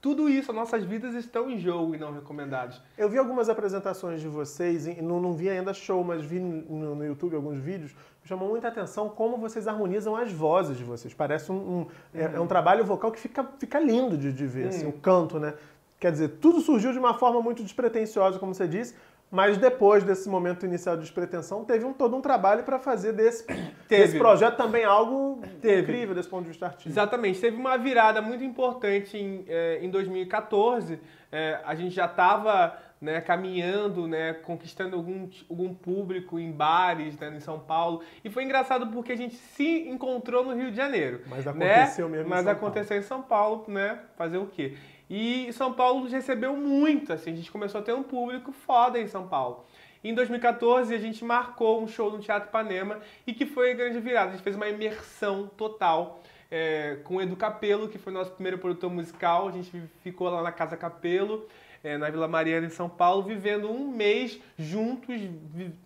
tudo 0.00 0.28
isso, 0.28 0.52
nossas 0.52 0.84
vidas 0.84 1.14
estão 1.14 1.50
em 1.50 1.58
jogo 1.58 1.94
e 1.94 1.98
não 1.98 2.12
recomendados. 2.12 2.80
Eu 2.96 3.08
vi 3.08 3.18
algumas 3.18 3.48
apresentações 3.48 4.20
de 4.20 4.28
vocês, 4.28 4.86
não, 5.02 5.20
não 5.20 5.32
vi 5.32 5.48
ainda 5.48 5.74
show, 5.74 6.04
mas 6.04 6.22
vi 6.22 6.38
no, 6.38 6.94
no, 6.94 7.04
YouTube 7.04 7.34
alguns 7.34 7.58
vídeos. 7.58 7.92
Chamou 8.24 8.48
muita 8.48 8.68
atenção 8.68 9.08
como 9.08 9.36
vocês 9.36 9.66
harmonizam 9.66 10.14
as 10.14 10.30
vozes 10.30 10.76
de 10.76 10.84
vocês. 10.84 11.12
Parece 11.12 11.50
um, 11.50 11.56
um 11.56 11.78
uhum. 11.78 11.86
é, 12.14 12.22
é, 12.36 12.40
um 12.40 12.46
trabalho 12.46 12.84
vocal 12.84 13.10
que 13.10 13.18
fica, 13.18 13.44
fica 13.58 13.80
lindo 13.80 14.16
de, 14.16 14.32
de 14.32 14.46
ver, 14.46 14.62
uhum. 14.64 14.68
assim, 14.68 14.86
o 14.86 14.92
canto, 14.92 15.40
né? 15.40 15.54
Quer 15.98 16.12
dizer, 16.12 16.28
tudo 16.40 16.60
surgiu 16.60 16.92
de 16.92 16.98
uma 16.98 17.14
forma 17.14 17.40
muito 17.40 17.62
despretensiosa, 17.62 18.38
como 18.38 18.54
você 18.54 18.68
disse, 18.68 18.94
mas 19.30 19.58
depois 19.58 20.04
desse 20.04 20.28
momento 20.28 20.64
inicial 20.64 20.96
de 20.96 21.02
despretensão, 21.02 21.64
teve 21.64 21.84
um, 21.84 21.92
todo 21.92 22.16
um 22.16 22.20
trabalho 22.20 22.62
para 22.62 22.78
fazer 22.78 23.12
desse, 23.12 23.44
desse 23.88 24.16
projeto 24.16 24.56
também 24.56 24.84
algo 24.84 25.40
teve. 25.60 25.82
incrível 25.82 26.14
desse 26.14 26.28
ponto 26.28 26.42
de 26.44 26.50
vista 26.50 26.66
artístico. 26.66 26.90
Exatamente. 26.90 27.40
Teve 27.40 27.56
uma 27.56 27.76
virada 27.76 28.22
muito 28.22 28.44
importante 28.44 29.16
em, 29.16 29.44
é, 29.48 29.78
em 29.82 29.90
2014. 29.90 31.00
É, 31.32 31.60
a 31.64 31.74
gente 31.74 31.94
já 31.94 32.06
estava 32.06 32.78
né, 33.00 33.20
caminhando, 33.20 34.06
né, 34.06 34.32
conquistando 34.32 34.96
algum, 34.96 35.28
algum 35.50 35.74
público 35.74 36.38
em 36.38 36.50
bares 36.50 37.18
né, 37.18 37.34
em 37.36 37.40
São 37.40 37.58
Paulo. 37.58 38.02
E 38.24 38.30
foi 38.30 38.44
engraçado 38.44 38.86
porque 38.88 39.12
a 39.12 39.16
gente 39.16 39.34
se 39.34 39.88
encontrou 39.88 40.44
no 40.44 40.54
Rio 40.54 40.70
de 40.70 40.76
Janeiro. 40.76 41.22
Mas 41.26 41.44
né? 41.44 41.50
aconteceu 41.50 42.08
né? 42.08 42.16
mesmo 42.18 42.30
Mas 42.30 42.40
em 42.40 42.44
São 42.44 42.52
aconteceu 42.52 42.88
Paulo. 42.88 43.00
em 43.00 43.06
São 43.06 43.22
Paulo, 43.22 43.64
né? 43.68 43.98
Fazer 44.16 44.38
o 44.38 44.46
quê? 44.46 44.76
E 45.08 45.52
São 45.52 45.72
Paulo 45.72 46.00
nos 46.00 46.12
recebeu 46.12 46.56
muito, 46.56 47.12
assim, 47.12 47.32
a 47.32 47.36
gente 47.36 47.50
começou 47.50 47.80
a 47.80 47.84
ter 47.84 47.92
um 47.92 48.02
público 48.02 48.52
foda 48.52 48.98
em 48.98 49.06
São 49.06 49.28
Paulo. 49.28 49.64
Em 50.02 50.14
2014 50.14 50.94
a 50.94 50.98
gente 50.98 51.24
marcou 51.24 51.82
um 51.82 51.88
show 51.88 52.10
no 52.10 52.18
Teatro 52.18 52.48
Ipanema 52.48 53.00
e 53.26 53.32
que 53.32 53.44
foi 53.44 53.72
a 53.72 53.74
grande 53.74 53.98
virada. 53.98 54.28
A 54.28 54.32
gente 54.32 54.42
fez 54.42 54.54
uma 54.54 54.68
imersão 54.68 55.48
total 55.56 56.22
é, 56.50 56.98
com 57.04 57.16
o 57.16 57.22
Edu 57.22 57.36
Capelo, 57.36 57.88
que 57.88 57.98
foi 57.98 58.12
nosso 58.12 58.30
primeiro 58.32 58.58
produtor 58.58 58.90
musical. 58.90 59.48
A 59.48 59.52
gente 59.52 59.82
ficou 60.02 60.28
lá 60.28 60.42
na 60.42 60.52
Casa 60.52 60.76
Capelo, 60.76 61.46
é, 61.82 61.96
na 61.98 62.10
Vila 62.10 62.28
Mariana, 62.28 62.66
em 62.66 62.70
São 62.70 62.88
Paulo, 62.88 63.22
vivendo 63.22 63.70
um 63.70 63.88
mês 63.88 64.40
juntos, 64.56 65.20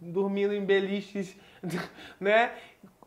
dormindo 0.00 0.53
em 0.53 0.65
beliches, 0.65 1.37
né? 2.21 2.53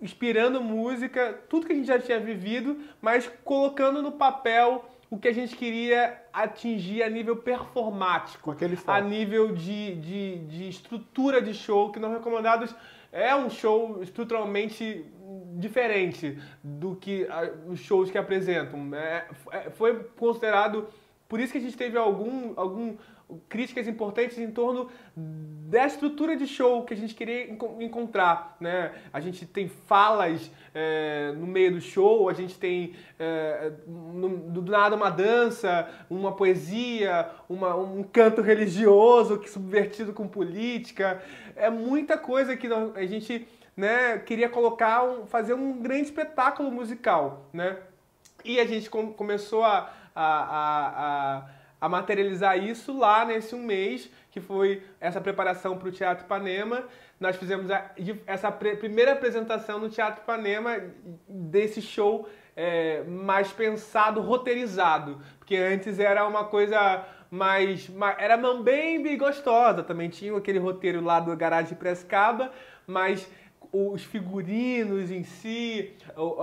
Inspirando 0.01 0.61
música, 0.61 1.39
tudo 1.47 1.65
que 1.65 1.73
a 1.73 1.75
gente 1.75 1.87
já 1.87 1.99
tinha 1.99 2.19
vivido, 2.19 2.79
mas 3.01 3.31
colocando 3.43 4.01
no 4.01 4.13
papel 4.13 4.83
o 5.13 5.19
que 5.19 5.27
a 5.27 5.31
gente 5.31 5.55
queria 5.55 6.19
atingir 6.33 7.03
a 7.03 7.07
nível 7.07 7.35
performático, 7.35 8.55
a 8.87 8.99
nível 8.99 9.53
de, 9.53 9.93
de, 9.97 10.39
de 10.39 10.67
estrutura 10.67 11.39
de 11.39 11.53
show, 11.53 11.91
que 11.91 11.99
Não 11.99 12.11
Recomendados 12.11 12.73
é 13.11 13.35
um 13.35 13.47
show 13.47 14.01
estruturalmente 14.01 15.05
diferente 15.59 16.39
do 16.63 16.95
que 16.95 17.27
os 17.67 17.79
shows 17.79 18.09
que 18.09 18.17
apresentam. 18.17 18.89
É, 18.95 19.27
é, 19.51 19.69
foi 19.69 20.03
considerado, 20.17 20.87
por 21.29 21.39
isso 21.39 21.51
que 21.51 21.59
a 21.59 21.61
gente 21.61 21.77
teve 21.77 21.95
algum, 21.95 22.53
algum 22.55 22.97
críticas 23.49 23.87
importantes 23.87 24.37
em 24.37 24.51
torno 24.51 24.89
da 25.15 25.85
estrutura 25.85 26.35
de 26.35 26.45
show 26.45 26.83
que 26.83 26.93
a 26.93 26.97
gente 26.97 27.15
queria 27.15 27.51
encontrar, 27.79 28.55
né? 28.59 28.91
A 29.11 29.19
gente 29.19 29.45
tem 29.45 29.67
falas 29.67 30.51
é, 30.73 31.33
no 31.35 31.47
meio 31.47 31.73
do 31.73 31.81
show, 31.81 32.29
a 32.29 32.33
gente 32.33 32.57
tem 32.57 32.95
é, 33.19 33.71
do 33.87 34.61
nada 34.61 34.95
uma 34.95 35.09
dança, 35.09 35.89
uma 36.09 36.31
poesia, 36.31 37.29
uma, 37.49 37.75
um 37.75 38.03
canto 38.03 38.41
religioso 38.41 39.39
que 39.39 39.49
subvertido 39.49 40.13
com 40.13 40.27
política, 40.27 41.21
é 41.55 41.69
muita 41.69 42.17
coisa 42.17 42.55
que 42.55 42.67
a 42.67 43.05
gente 43.05 43.47
né, 43.75 44.19
queria 44.19 44.49
colocar, 44.49 45.03
um, 45.03 45.25
fazer 45.25 45.53
um 45.53 45.81
grande 45.81 46.03
espetáculo 46.03 46.71
musical, 46.71 47.47
né? 47.51 47.77
E 48.45 48.59
a 48.59 48.65
gente 48.65 48.89
com, 48.89 49.11
começou 49.13 49.63
a, 49.63 49.91
a, 50.15 50.25
a, 50.25 51.37
a 51.37 51.45
a 51.83 51.89
materializar 51.89 52.57
isso 52.57 52.97
lá 52.97 53.25
nesse 53.25 53.53
um 53.53 53.61
mês, 53.61 54.09
que 54.31 54.39
foi 54.39 54.83
essa 55.01 55.19
preparação 55.19 55.77
para 55.77 55.89
o 55.89 55.91
Teatro 55.91 56.23
Ipanema. 56.23 56.85
Nós 57.19 57.35
fizemos 57.35 57.69
a, 57.69 57.91
essa 58.25 58.49
primeira 58.49 59.11
apresentação 59.11 59.79
no 59.79 59.89
Teatro 59.89 60.21
Ipanema 60.23 60.79
desse 61.27 61.81
show 61.81 62.29
é, 62.55 63.03
mais 63.03 63.51
pensado, 63.51 64.21
roteirizado, 64.21 65.19
porque 65.37 65.57
antes 65.57 65.99
era 65.99 66.25
uma 66.25 66.45
coisa 66.45 67.05
mais, 67.29 67.89
mais 67.89 68.15
era 68.17 68.37
bem 68.37 69.17
gostosa, 69.17 69.83
também 69.83 70.07
tinha 70.07 70.37
aquele 70.37 70.59
roteiro 70.59 71.03
lá 71.03 71.19
do 71.19 71.35
Garagem 71.35 71.77
Prescaba, 71.77 72.49
mas 72.87 73.29
os 73.73 74.05
figurinos 74.05 75.11
em 75.11 75.25
si, 75.25 75.91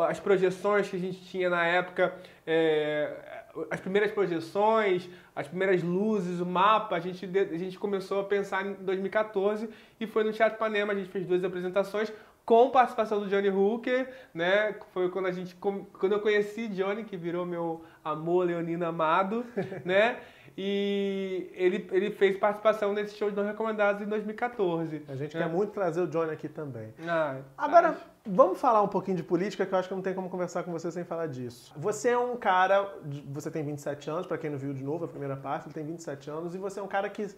as 0.07 0.21
projeções 0.21 0.91
que 0.91 0.97
a 0.97 1.01
gente 1.01 1.25
tinha 1.25 1.49
na 1.49 1.65
época, 1.67 2.15
é, 2.47 3.40
as 3.71 3.81
primeiras 3.81 4.11
projeções, 4.13 5.09
as 5.35 5.49
primeiras 5.49 5.83
luzes, 5.83 6.41
o 6.41 6.47
mapa, 6.47 6.97
a 6.97 7.01
gente, 7.01 7.25
a 7.27 7.59
gente 7.59 7.79
começou 7.79 8.21
a 8.21 8.25
pensar 8.25 8.67
em 8.67 8.75
2014 8.75 9.69
e 9.99 10.07
foi 10.07 10.25
no 10.25 10.33
Teatro 10.33 10.59
Panema, 10.59 10.93
a 10.93 10.97
gente 10.97 11.11
fez 11.11 11.27
duas 11.27 11.43
apresentações 11.45 12.13
com 12.45 12.71
participação 12.71 13.21
do 13.21 13.29
Johnny 13.29 13.49
Hooker, 13.49 14.09
né? 14.35 14.75
Foi 14.93 15.09
quando 15.11 15.27
a 15.27 15.33
gente 15.33 15.55
quando 15.55 16.13
eu 16.13 16.21
conheci 16.21 16.69
Johnny, 16.69 17.05
que 17.05 17.17
virou 17.17 17.47
meu 17.47 17.85
amor 18.05 18.45
leonino 18.47 18.85
amado, 18.87 19.45
né? 19.85 20.19
E 20.59 21.49
ele, 21.55 21.89
ele 21.93 22.11
fez 22.11 22.37
participação 22.37 22.93
nesse 22.93 23.17
show 23.17 23.31
de 23.31 23.37
Não 23.37 23.45
Recomendados 23.45 24.03
em 24.03 24.07
2014. 24.07 25.05
A 25.09 25.15
gente 25.15 25.37
é. 25.37 25.41
quer 25.41 25.49
muito 25.49 25.73
trazer 25.73 26.01
o 26.01 26.09
Johnny 26.09 26.33
aqui 26.33 26.49
também. 26.49 26.93
Ah, 27.07 27.37
Agora, 27.57 27.91
acho. 27.91 28.10
Vamos 28.27 28.61
falar 28.61 28.83
um 28.83 28.89
pouquinho 28.89 29.17
de 29.17 29.23
política, 29.23 29.65
que 29.65 29.75
eu 29.75 29.79
acho 29.79 29.89
que 29.89 29.95
não 29.95 30.03
tem 30.03 30.15
como 30.15 30.29
conversar 30.29 30.63
com 30.63 30.73
você 30.73 30.91
sem 30.91 31.05
falar 31.05 31.27
disso. 31.27 31.73
Você 31.77 32.11
é 32.11 32.19
um 32.19 32.37
cara, 32.37 32.95
você 33.27 33.51
tem 33.51 33.65
27 33.65 34.11
anos, 34.11 34.27
para 34.27 34.39
quem 34.39 34.51
não 34.51 34.59
viu 34.59 34.73
de 34.73 34.83
novo 34.83 35.05
a 35.05 35.09
primeira 35.09 35.37
parte, 35.37 35.67
ele 35.67 35.75
tem 35.75 35.85
27 35.85 36.31
anos, 36.31 36.55
e 36.55 36.59
você 36.59 36.81
é 36.81 36.83
um 36.83 36.89
cara 36.89 37.09
que 37.09 37.23
uh, 37.23 37.35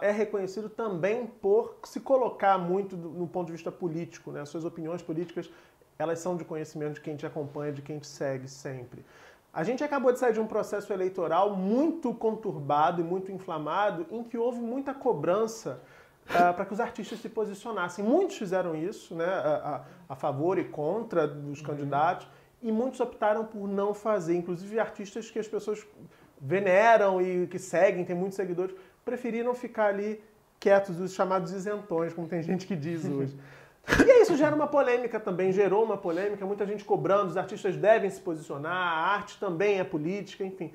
é 0.00 0.10
reconhecido 0.10 0.68
também 0.68 1.26
por 1.26 1.76
se 1.84 2.00
colocar 2.00 2.58
muito 2.58 2.96
no 2.96 3.26
ponto 3.26 3.46
de 3.46 3.52
vista 3.52 3.70
político, 3.70 4.32
né? 4.32 4.40
As 4.40 4.48
suas 4.48 4.64
opiniões 4.64 5.02
políticas, 5.02 5.50
elas 5.98 6.18
são 6.18 6.36
de 6.36 6.44
conhecimento 6.44 6.94
de 6.94 7.00
quem 7.00 7.16
te 7.16 7.26
acompanha, 7.26 7.72
de 7.72 7.82
quem 7.82 7.98
te 7.98 8.06
segue 8.06 8.48
sempre. 8.48 9.04
A 9.52 9.64
gente 9.64 9.82
acabou 9.82 10.12
de 10.12 10.18
sair 10.18 10.34
de 10.34 10.40
um 10.40 10.46
processo 10.46 10.92
eleitoral 10.92 11.56
muito 11.56 12.12
conturbado 12.12 13.00
e 13.00 13.04
muito 13.04 13.32
inflamado, 13.32 14.06
em 14.10 14.22
que 14.22 14.36
houve 14.36 14.60
muita 14.60 14.92
cobrança 14.92 15.80
uh, 16.30 16.54
para 16.54 16.64
que 16.64 16.72
os 16.72 16.80
artistas 16.80 17.20
se 17.20 17.28
posicionassem. 17.28 18.04
Muitos 18.04 18.36
fizeram 18.36 18.74
isso, 18.74 19.14
né, 19.14 19.24
a, 19.24 19.84
a, 20.08 20.12
a 20.12 20.16
favor 20.16 20.58
e 20.58 20.64
contra 20.64 21.26
dos 21.26 21.60
uhum. 21.60 21.66
candidatos, 21.66 22.28
e 22.62 22.72
muitos 22.72 23.00
optaram 23.00 23.44
por 23.44 23.68
não 23.68 23.94
fazer. 23.94 24.36
Inclusive 24.36 24.78
artistas 24.78 25.30
que 25.30 25.38
as 25.38 25.48
pessoas 25.48 25.86
veneram 26.40 27.20
e 27.20 27.46
que 27.46 27.58
seguem, 27.58 28.04
tem 28.04 28.16
muitos 28.16 28.36
seguidores, 28.36 28.74
preferiram 29.04 29.54
ficar 29.54 29.86
ali 29.86 30.22
quietos, 30.58 30.98
os 31.00 31.12
chamados 31.12 31.52
isentões, 31.52 32.12
como 32.12 32.26
tem 32.26 32.42
gente 32.42 32.66
que 32.66 32.76
diz 32.76 33.04
hoje. 33.04 33.36
E 33.88 34.22
isso 34.22 34.36
gera 34.36 34.52
uma 34.52 34.66
polêmica 34.66 35.20
também, 35.20 35.52
gerou 35.52 35.84
uma 35.84 35.96
polêmica, 35.96 36.44
muita 36.44 36.66
gente 36.66 36.84
cobrando, 36.84 37.28
os 37.28 37.36
artistas 37.36 37.76
devem 37.76 38.10
se 38.10 38.20
posicionar, 38.20 38.72
a 38.72 39.14
arte 39.14 39.38
também 39.38 39.78
é 39.78 39.84
política, 39.84 40.44
enfim. 40.44 40.72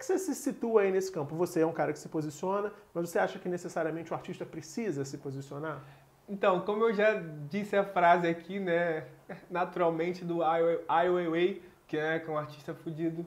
Que 0.00 0.06
você 0.06 0.18
se 0.18 0.34
situa 0.34 0.80
aí 0.80 0.90
nesse 0.90 1.12
campo? 1.12 1.36
Você 1.36 1.60
é 1.60 1.66
um 1.66 1.74
cara 1.74 1.92
que 1.92 1.98
se 1.98 2.08
posiciona, 2.08 2.72
mas 2.94 3.10
você 3.10 3.18
acha 3.18 3.38
que 3.38 3.50
necessariamente 3.50 4.10
o 4.10 4.14
artista 4.14 4.46
precisa 4.46 5.04
se 5.04 5.18
posicionar? 5.18 5.84
Então, 6.26 6.60
como 6.60 6.84
eu 6.84 6.94
já 6.94 7.22
disse 7.50 7.76
a 7.76 7.84
frase 7.84 8.26
aqui, 8.26 8.58
né, 8.58 9.04
naturalmente 9.50 10.24
do 10.24 10.42
Ai 10.42 11.10
Weiwei, 11.10 11.62
que 11.86 11.98
é, 11.98 12.16
é 12.16 12.30
um 12.30 12.38
artista 12.38 12.72
fudido, 12.72 13.26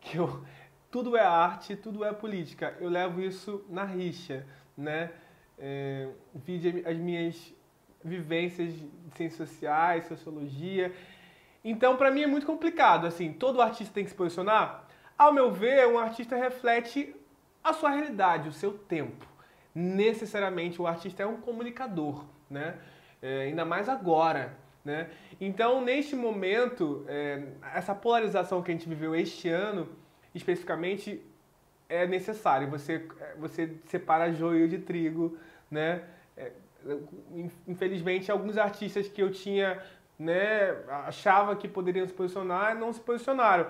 que 0.00 0.16
eu, 0.16 0.42
tudo 0.90 1.14
é 1.14 1.20
arte, 1.22 1.76
tudo 1.76 2.02
é 2.02 2.10
política. 2.14 2.74
Eu 2.80 2.88
levo 2.88 3.20
isso 3.20 3.62
na 3.68 3.84
rixa, 3.84 4.46
né? 4.74 5.10
É, 5.58 6.08
vi 6.34 6.82
as 6.86 6.96
minhas 6.96 7.54
vivências 8.02 8.72
de 8.72 8.88
ciências 9.14 9.46
sociais, 9.46 10.06
sociologia. 10.06 10.90
Então, 11.62 11.98
para 11.98 12.10
mim 12.10 12.22
é 12.22 12.26
muito 12.26 12.46
complicado. 12.46 13.06
Assim, 13.06 13.30
todo 13.30 13.60
artista 13.60 13.92
tem 13.92 14.04
que 14.04 14.10
se 14.10 14.16
posicionar. 14.16 14.83
Ao 15.16 15.32
meu 15.32 15.50
ver, 15.50 15.86
um 15.86 15.98
artista 15.98 16.36
reflete 16.36 17.14
a 17.62 17.72
sua 17.72 17.90
realidade, 17.90 18.48
o 18.48 18.52
seu 18.52 18.72
tempo. 18.72 19.26
Necessariamente, 19.74 20.80
o 20.80 20.86
artista 20.86 21.22
é 21.22 21.26
um 21.26 21.36
comunicador, 21.36 22.24
né? 22.50 22.76
É, 23.22 23.42
ainda 23.42 23.64
mais 23.64 23.88
agora, 23.88 24.56
né? 24.84 25.10
Então, 25.40 25.80
neste 25.80 26.14
momento, 26.14 27.04
é, 27.08 27.42
essa 27.74 27.94
polarização 27.94 28.62
que 28.62 28.70
a 28.70 28.74
gente 28.74 28.88
viveu 28.88 29.14
este 29.14 29.48
ano, 29.48 29.88
especificamente, 30.34 31.24
é 31.88 32.06
necessário. 32.06 32.68
Você, 32.68 33.06
você 33.38 33.76
separa 33.86 34.32
joio 34.32 34.68
de 34.68 34.78
trigo, 34.78 35.38
né? 35.70 36.02
É, 36.36 36.52
infelizmente, 37.66 38.30
alguns 38.30 38.58
artistas 38.58 39.08
que 39.08 39.22
eu 39.22 39.30
tinha, 39.30 39.80
né, 40.18 40.76
achava 41.06 41.56
que 41.56 41.66
poderiam 41.66 42.06
se 42.06 42.12
posicionar, 42.12 42.76
não 42.76 42.92
se 42.92 43.00
posicionaram. 43.00 43.68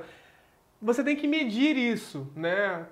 Você 0.81 1.03
tem 1.03 1.17
que 1.17 1.27
medir 1.27 1.77
isso, 1.77 2.31
né? 2.35 2.87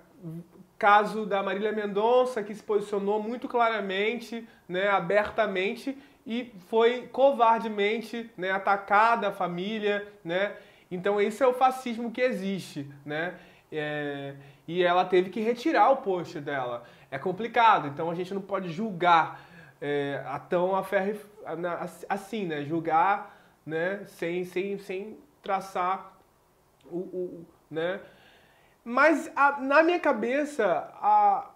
Caso 0.78 1.26
da 1.26 1.42
Marília 1.42 1.72
Mendonça, 1.72 2.42
que 2.42 2.54
se 2.54 2.62
posicionou 2.62 3.22
muito 3.22 3.46
claramente, 3.48 4.48
né, 4.68 4.88
abertamente, 4.88 5.96
e 6.26 6.52
foi 6.68 7.08
covardemente 7.08 8.30
né, 8.36 8.50
atacada 8.50 9.28
a 9.28 9.32
família, 9.32 10.06
né? 10.24 10.56
Então 10.90 11.20
esse 11.20 11.42
é 11.42 11.46
o 11.46 11.54
fascismo 11.54 12.10
que 12.10 12.20
existe, 12.20 12.88
né? 13.04 13.34
É, 13.70 14.34
e 14.68 14.82
ela 14.82 15.04
teve 15.04 15.30
que 15.30 15.40
retirar 15.40 15.90
o 15.90 15.96
post 15.98 16.40
dela. 16.40 16.84
É 17.10 17.18
complicado, 17.18 17.88
então 17.88 18.10
a 18.10 18.14
gente 18.14 18.32
não 18.32 18.42
pode 18.42 18.70
julgar 18.70 19.40
é, 19.80 20.22
a 20.26 20.38
tão 20.38 20.76
a 20.76 20.82
ferro, 20.82 21.18
assim, 22.08 22.46
né? 22.46 22.64
Julgar, 22.64 23.58
né? 23.66 24.04
Sem, 24.06 24.44
sem, 24.44 24.78
sem 24.78 25.18
traçar 25.42 26.16
o, 26.84 26.98
o 26.98 27.46
né? 27.72 28.00
Mas 28.84 29.30
a, 29.34 29.60
na 29.60 29.82
minha 29.82 29.98
cabeça, 29.98 30.64
a, 31.00 31.50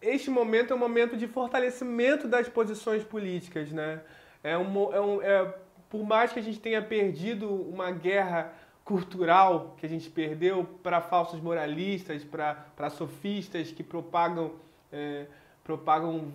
este 0.00 0.30
momento 0.30 0.72
é 0.72 0.76
um 0.76 0.78
momento 0.78 1.16
de 1.16 1.26
fortalecimento 1.26 2.28
das 2.28 2.48
posições 2.48 3.02
políticas, 3.02 3.70
né? 3.72 4.00
É 4.42 4.56
um, 4.56 4.94
é 4.94 5.00
um, 5.00 5.22
é, 5.22 5.54
por 5.90 6.04
mais 6.04 6.32
que 6.32 6.38
a 6.38 6.42
gente 6.42 6.60
tenha 6.60 6.80
perdido 6.80 7.50
uma 7.50 7.90
guerra 7.90 8.52
cultural 8.84 9.74
que 9.76 9.84
a 9.84 9.88
gente 9.88 10.08
perdeu 10.08 10.64
para 10.82 11.00
falsos 11.00 11.40
moralistas, 11.40 12.24
para 12.24 12.90
sofistas 12.90 13.70
que 13.70 13.82
propagam, 13.82 14.52
é, 14.92 15.26
propagam 15.64 16.32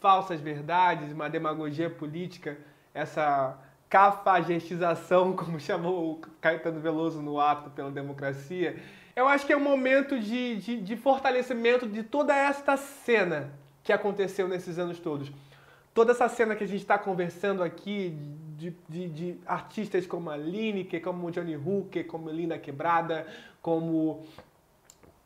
falsas 0.00 0.40
verdades, 0.40 1.12
uma 1.12 1.30
demagogia 1.30 1.88
política, 1.88 2.58
essa 2.92 3.58
cafagestização, 3.94 5.34
como 5.38 5.60
chamou 5.60 6.10
o 6.10 6.20
Caetano 6.40 6.80
Veloso 6.80 7.22
no 7.22 7.38
ato 7.38 7.70
pela 7.70 7.92
democracia, 7.92 8.76
eu 9.14 9.28
acho 9.28 9.46
que 9.46 9.52
é 9.52 9.56
um 9.56 9.60
momento 9.60 10.18
de, 10.18 10.56
de, 10.56 10.80
de 10.80 10.96
fortalecimento 10.96 11.86
de 11.86 12.02
toda 12.02 12.34
esta 12.34 12.76
cena 12.76 13.52
que 13.84 13.92
aconteceu 13.92 14.48
nesses 14.48 14.80
anos 14.80 14.98
todos. 14.98 15.30
toda 15.94 16.10
essa 16.10 16.28
cena 16.28 16.56
que 16.56 16.64
a 16.64 16.66
gente 16.66 16.80
está 16.80 16.98
conversando 16.98 17.62
aqui 17.62 18.18
de, 18.56 18.74
de, 18.88 19.08
de, 19.08 19.40
artistas 19.46 20.08
como 20.08 20.28
a 20.28 20.36
Lineker, 20.36 21.00
como 21.00 21.30
Johnny 21.30 21.54
Hooker, 21.54 22.04
como 22.04 22.28
Lina 22.30 22.58
Quebrada, 22.58 23.24
como 23.62 24.26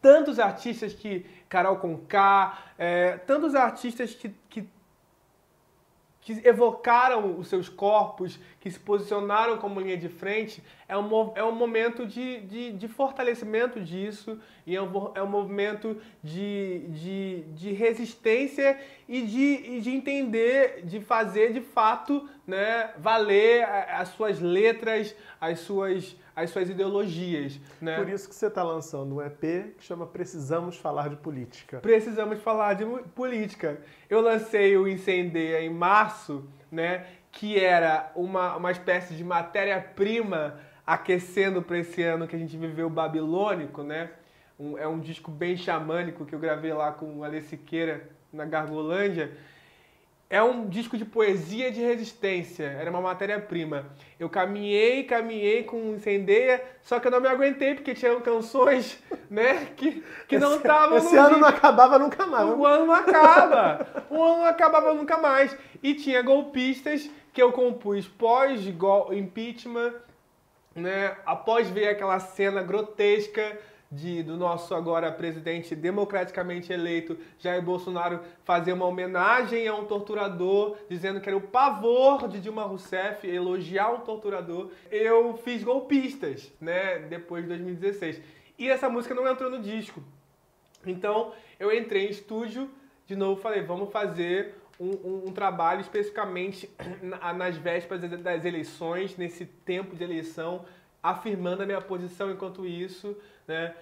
tantos 0.03 0.39
artistas 0.39 0.93
que 0.93 1.25
Carol 1.49 1.79
Conká, 1.79 2.59
é, 2.77 3.17
tantos 3.17 3.55
artistas 3.55 4.15
que, 4.15 4.31
que 4.51 4.69
que 6.21 6.47
evocaram 6.47 7.39
os 7.39 7.49
seus 7.49 7.69
corpos, 7.69 8.39
que 8.61 8.71
se 8.71 8.79
posicionaram 8.79 9.57
como 9.59 9.81
linha 9.81 9.97
de 9.97 10.09
frente, 10.09 10.63
é 10.89 10.97
um, 10.97 11.33
é 11.35 11.45
um 11.45 11.53
momento 11.53 12.07
de, 12.07 12.41
de, 12.41 12.73
de 12.73 12.89
fortalecimento 12.89 13.81
disso 13.81 14.39
e 14.67 14.77
é 14.77 14.83
um, 14.83 15.13
é 15.15 15.23
um 15.23 15.27
movimento 15.27 16.01
de, 16.23 16.81
de, 16.89 17.43
de 17.55 17.73
resistência 17.73 18.79
e 19.09 19.23
de, 19.23 19.77
e 19.77 19.81
de 19.81 19.91
entender, 19.91 20.83
de 20.85 21.01
fazer 21.01 21.53
de 21.53 21.61
fato 21.61 22.29
né, 22.47 22.91
valer 22.99 23.65
as 23.65 24.09
suas 24.09 24.41
letras, 24.41 25.15
as 25.41 25.61
suas 25.61 26.17
as 26.43 26.51
suas 26.51 26.71
ideologias. 26.71 27.61
Né? 27.81 27.97
Por 27.97 28.09
isso 28.09 28.29
que 28.29 28.35
você 28.35 28.47
está 28.47 28.63
lançando 28.63 29.17
um 29.17 29.23
EP 29.23 29.75
que 29.77 29.85
chama 29.85 30.07
Precisamos 30.07 30.77
Falar 30.77 31.09
de 31.09 31.17
Política. 31.17 31.81
Precisamos 31.81 32.41
Falar 32.41 32.75
de 32.75 32.85
Política. 33.15 33.81
Eu 34.09 34.21
lancei 34.21 34.77
o 34.77 34.87
Incendeia 34.87 35.61
em 35.61 35.71
março, 35.71 36.49
né, 36.71 37.07
que 37.33 37.59
era 37.59 38.13
uma, 38.15 38.57
uma 38.57 38.71
espécie 38.71 39.15
de 39.15 39.25
matéria-prima 39.25 40.61
aquecendo 40.87 41.61
para 41.61 41.79
esse 41.79 42.03
ano 42.03 42.29
que 42.29 42.37
a 42.37 42.39
gente 42.39 42.57
viveu 42.57 42.89
babilônico, 42.89 43.83
né? 43.83 44.11
Um, 44.59 44.79
é 44.79 44.89
um 44.89 44.99
disco 44.99 45.31
bem 45.31 45.57
xamânico 45.57 46.25
que 46.25 46.35
eu 46.35 46.39
gravei 46.39 46.73
lá 46.73 46.93
com 46.93 47.19
o 47.19 47.25
Ale 47.25 47.43
Siqueira 47.43 48.09
na 48.33 48.45
Gargolândia 48.45 49.33
é 50.31 50.43
um 50.43 50.69
disco 50.69 50.99
de 50.99 51.07
poesia 51.07 51.71
de 51.73 51.81
resistência, 51.81 52.65
era 52.65 52.91
uma 52.91 53.01
matéria-prima. 53.01 53.87
Eu 54.21 54.29
caminhei, 54.29 55.05
caminhei 55.05 55.63
com 55.63 55.95
incendeia, 55.95 56.63
só 56.83 57.01
que 57.01 57.07
eu 57.07 57.11
não 57.11 57.21
me 57.21 57.29
aguentei, 57.29 57.75
porque 57.75 57.95
tinham 57.95 58.21
canções, 58.21 59.03
né, 59.31 59.69
que, 59.75 60.05
que 60.27 60.39
não 60.39 60.57
estavam 60.57 60.99
Esse 60.99 61.17
ano 61.17 61.29
disco. 61.29 61.41
não 61.41 61.49
acabava 61.49 61.99
nunca 61.99 62.27
mais. 62.27 62.47
O 62.47 62.67
ano 62.67 62.87
não 62.87 62.95
acaba. 62.95 64.05
o 64.11 64.23
ano 64.23 64.37
não 64.39 64.47
acabava 64.47 64.93
nunca 64.93 65.17
mais. 65.17 65.57
E 65.83 65.95
tinha 65.95 66.21
golpistas 66.21 67.09
que 67.33 67.41
eu 67.41 67.51
compus 67.51 68.07
pós-impeachment, 68.07 69.95
né, 70.75 71.17
após 71.25 71.71
ver 71.71 71.89
aquela 71.89 72.21
cena 72.21 72.63
grotesca 72.63 73.59
de, 73.91 74.23
do 74.23 74.37
nosso 74.37 74.75
agora 74.75 75.11
presidente 75.11 75.75
democraticamente 75.75 76.73
eleito 76.73 77.19
Jair 77.39 77.63
Bolsonaro 77.63 78.21
fazer 78.45 78.73
uma 78.73 78.85
homenagem 78.85 79.67
a 79.67 79.75
um 79.75 79.87
torturador, 79.87 80.77
dizendo 80.89 81.21
que 81.21 81.29
era 81.29 81.37
o 81.37 81.41
pavor 81.41 82.29
de 82.29 82.39
Dilma 82.39 82.65
Rousseff 82.65 83.27
elogiar 83.27 83.91
um 83.93 84.01
torturador, 84.01 84.71
eu 84.91 85.37
fiz 85.39 85.63
golpistas, 85.63 86.53
né, 86.61 86.99
depois 86.99 87.45
de 87.45 87.49
2016. 87.49 88.21
E 88.59 88.69
essa 88.69 88.89
música 88.89 89.15
não 89.15 89.27
entrou 89.27 89.51
no 89.51 89.61
disco. 89.61 90.03
Então 90.87 91.33
eu 91.59 91.75
entrei 91.75 92.07
em 92.07 92.11
estúdio, 92.11 92.71
de 93.07 93.17
novo 93.17 93.41
falei, 93.41 93.63
vamos 93.63 93.91
fazer 93.91 94.55
um, 94.79 94.91
um, 94.91 95.23
um, 95.29 95.33
trabalho 95.33 95.81
especificamente 95.81 96.71
nas 97.37 97.57
vésperas 97.57 98.03
das 98.21 98.45
eleições, 98.45 99.17
nesse 99.17 99.47
tempo 99.47 99.97
de 99.97 100.05
eleição, 100.05 100.65
afirmando 101.03 101.63
a 101.63 101.67
minha 101.67 101.81
posição 101.81 102.31
enquanto 102.31 102.67
isso, 102.67 103.17
né? 103.49 103.75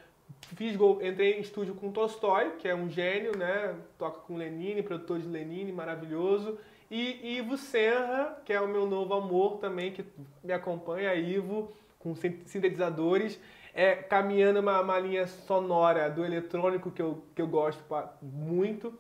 Fiz 0.54 0.76
gol, 0.76 1.04
entrei 1.04 1.35
em 1.35 1.40
estúdio 1.40 1.75
com 1.75 1.90
Tolstói, 1.90 2.52
que 2.58 2.68
é 2.68 2.75
um 2.75 2.88
gênio, 2.88 3.37
né? 3.37 3.75
Toca 3.99 4.20
com 4.20 4.37
Lenine, 4.37 4.82
produtor 4.82 5.18
de 5.18 5.26
Lenine, 5.26 5.73
maravilhoso. 5.73 6.58
E 6.90 7.37
Ivo 7.37 7.56
Serra, 7.56 8.40
que 8.44 8.52
é 8.52 8.61
o 8.61 8.68
meu 8.68 8.87
novo 8.87 9.12
amor 9.12 9.58
também, 9.58 9.92
que 9.92 10.04
me 10.42 10.52
acompanha, 10.52 11.14
Ivo, 11.14 11.73
com 11.99 12.14
sintetizadores, 12.14 13.40
é, 13.75 13.96
caminhando 13.96 14.61
uma, 14.61 14.80
uma 14.80 14.99
linha 14.99 15.26
sonora 15.26 16.08
do 16.08 16.25
eletrônico 16.25 16.90
que 16.90 17.02
eu, 17.02 17.23
que 17.35 17.42
eu 17.42 17.49
gosto 17.49 17.82
muito. 18.23 18.94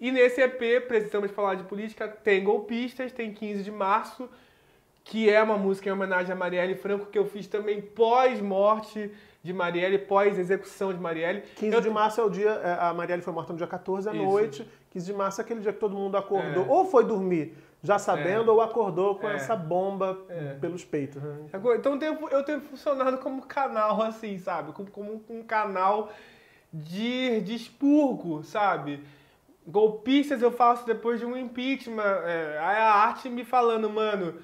E 0.00 0.10
nesse 0.10 0.40
EP, 0.40 0.86
precisamos 0.88 1.30
falar 1.30 1.54
de 1.54 1.64
política, 1.64 2.08
tem 2.08 2.42
golpistas, 2.42 3.12
tem 3.12 3.32
15 3.32 3.62
de 3.62 3.70
março, 3.70 4.28
que 5.04 5.30
é 5.30 5.42
uma 5.42 5.56
música 5.56 5.88
em 5.88 5.92
homenagem 5.92 6.32
a 6.32 6.36
Marielle 6.36 6.74
Franco, 6.74 7.06
que 7.06 7.18
eu 7.18 7.26
fiz 7.26 7.46
também 7.46 7.80
pós-morte 7.80 9.10
de 9.42 9.52
Marielle, 9.52 9.98
pós-execução 9.98 10.92
de 10.92 10.98
Marielle. 10.98 11.42
15 11.56 11.74
eu... 11.74 11.80
de 11.80 11.90
março 11.90 12.20
é 12.20 12.24
o 12.24 12.28
dia, 12.28 12.50
é, 12.50 12.78
a 12.80 12.92
Marielle 12.92 13.22
foi 13.22 13.32
morta 13.32 13.52
no 13.52 13.56
dia 13.56 13.66
14 13.66 14.08
à 14.08 14.12
Isso. 14.12 14.22
noite, 14.22 14.70
15 14.90 15.06
de 15.06 15.12
março 15.12 15.40
é 15.40 15.44
aquele 15.44 15.60
dia 15.60 15.72
que 15.72 15.78
todo 15.78 15.96
mundo 15.96 16.16
acordou, 16.16 16.64
é. 16.64 16.68
ou 16.68 16.84
foi 16.84 17.04
dormir 17.04 17.56
já 17.82 17.98
sabendo, 17.98 18.50
é. 18.50 18.54
ou 18.54 18.60
acordou 18.60 19.14
com 19.14 19.26
é. 19.26 19.36
essa 19.36 19.56
bomba 19.56 20.18
é. 20.28 20.54
pelos 20.60 20.84
peitos. 20.84 21.22
Né? 21.22 21.46
Então 21.78 21.94
eu 21.94 21.98
tenho, 21.98 22.28
eu 22.28 22.42
tenho 22.42 22.60
funcionado 22.60 23.16
como 23.18 23.42
canal, 23.42 24.02
assim, 24.02 24.38
sabe? 24.38 24.72
Como, 24.72 24.90
como 24.90 25.22
um 25.30 25.42
canal 25.42 26.12
de, 26.70 27.40
de 27.40 27.54
expurgo, 27.54 28.42
sabe? 28.44 29.02
Golpistas 29.66 30.42
eu 30.42 30.52
faço 30.52 30.84
depois 30.84 31.20
de 31.20 31.24
um 31.24 31.34
impeachment. 31.34 32.02
É, 32.02 32.58
a 32.58 32.92
arte 32.92 33.30
me 33.30 33.44
falando, 33.44 33.88
mano 33.88 34.34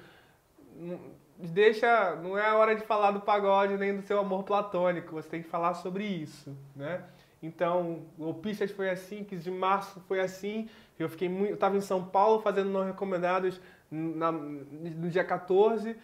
deixa, 1.39 2.15
não 2.15 2.37
é 2.37 2.47
a 2.47 2.55
hora 2.55 2.75
de 2.75 2.83
falar 2.83 3.11
do 3.11 3.21
pagode 3.21 3.77
nem 3.77 3.95
do 3.95 4.01
seu 4.01 4.19
amor 4.19 4.43
platônico, 4.43 5.13
você 5.13 5.29
tem 5.29 5.43
que 5.43 5.49
falar 5.49 5.75
sobre 5.75 6.03
isso, 6.03 6.55
né? 6.75 7.03
Então, 7.41 8.01
o 8.17 8.33
Pistas 8.33 8.71
foi 8.71 8.89
assim, 8.89 9.23
15 9.23 9.43
de 9.43 9.51
março 9.51 9.99
foi 10.07 10.19
assim, 10.19 10.67
eu 10.97 11.07
fiquei 11.07 11.29
muito, 11.29 11.51
eu 11.51 11.53
estava 11.53 11.77
em 11.77 11.81
São 11.81 12.03
Paulo 12.03 12.41
fazendo 12.41 12.69
não 12.69 12.83
recomendados 12.83 13.61
na, 13.91 14.31
no 14.31 15.09
dia 15.09 15.23
14 15.23 15.95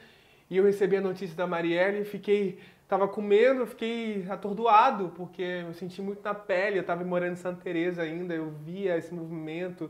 e 0.49 0.57
eu 0.57 0.63
recebi 0.63 0.97
a 0.97 1.01
notícia 1.01 1.35
da 1.35 1.47
Marielle 1.47 2.01
e 2.01 2.05
fiquei, 2.05 2.59
tava 2.87 3.07
comendo, 3.07 3.65
fiquei 3.65 4.25
atordoado 4.29 5.11
porque 5.15 5.41
eu 5.41 5.73
senti 5.73 6.01
muito 6.01 6.21
na 6.23 6.35
pele, 6.35 6.77
eu 6.77 6.81
estava 6.81 7.03
morando 7.03 7.33
em 7.33 7.37
Santa 7.37 7.61
Teresa 7.61 8.03
ainda, 8.03 8.35
eu 8.35 8.51
via 8.51 8.95
esse 8.95 9.11
movimento 9.11 9.89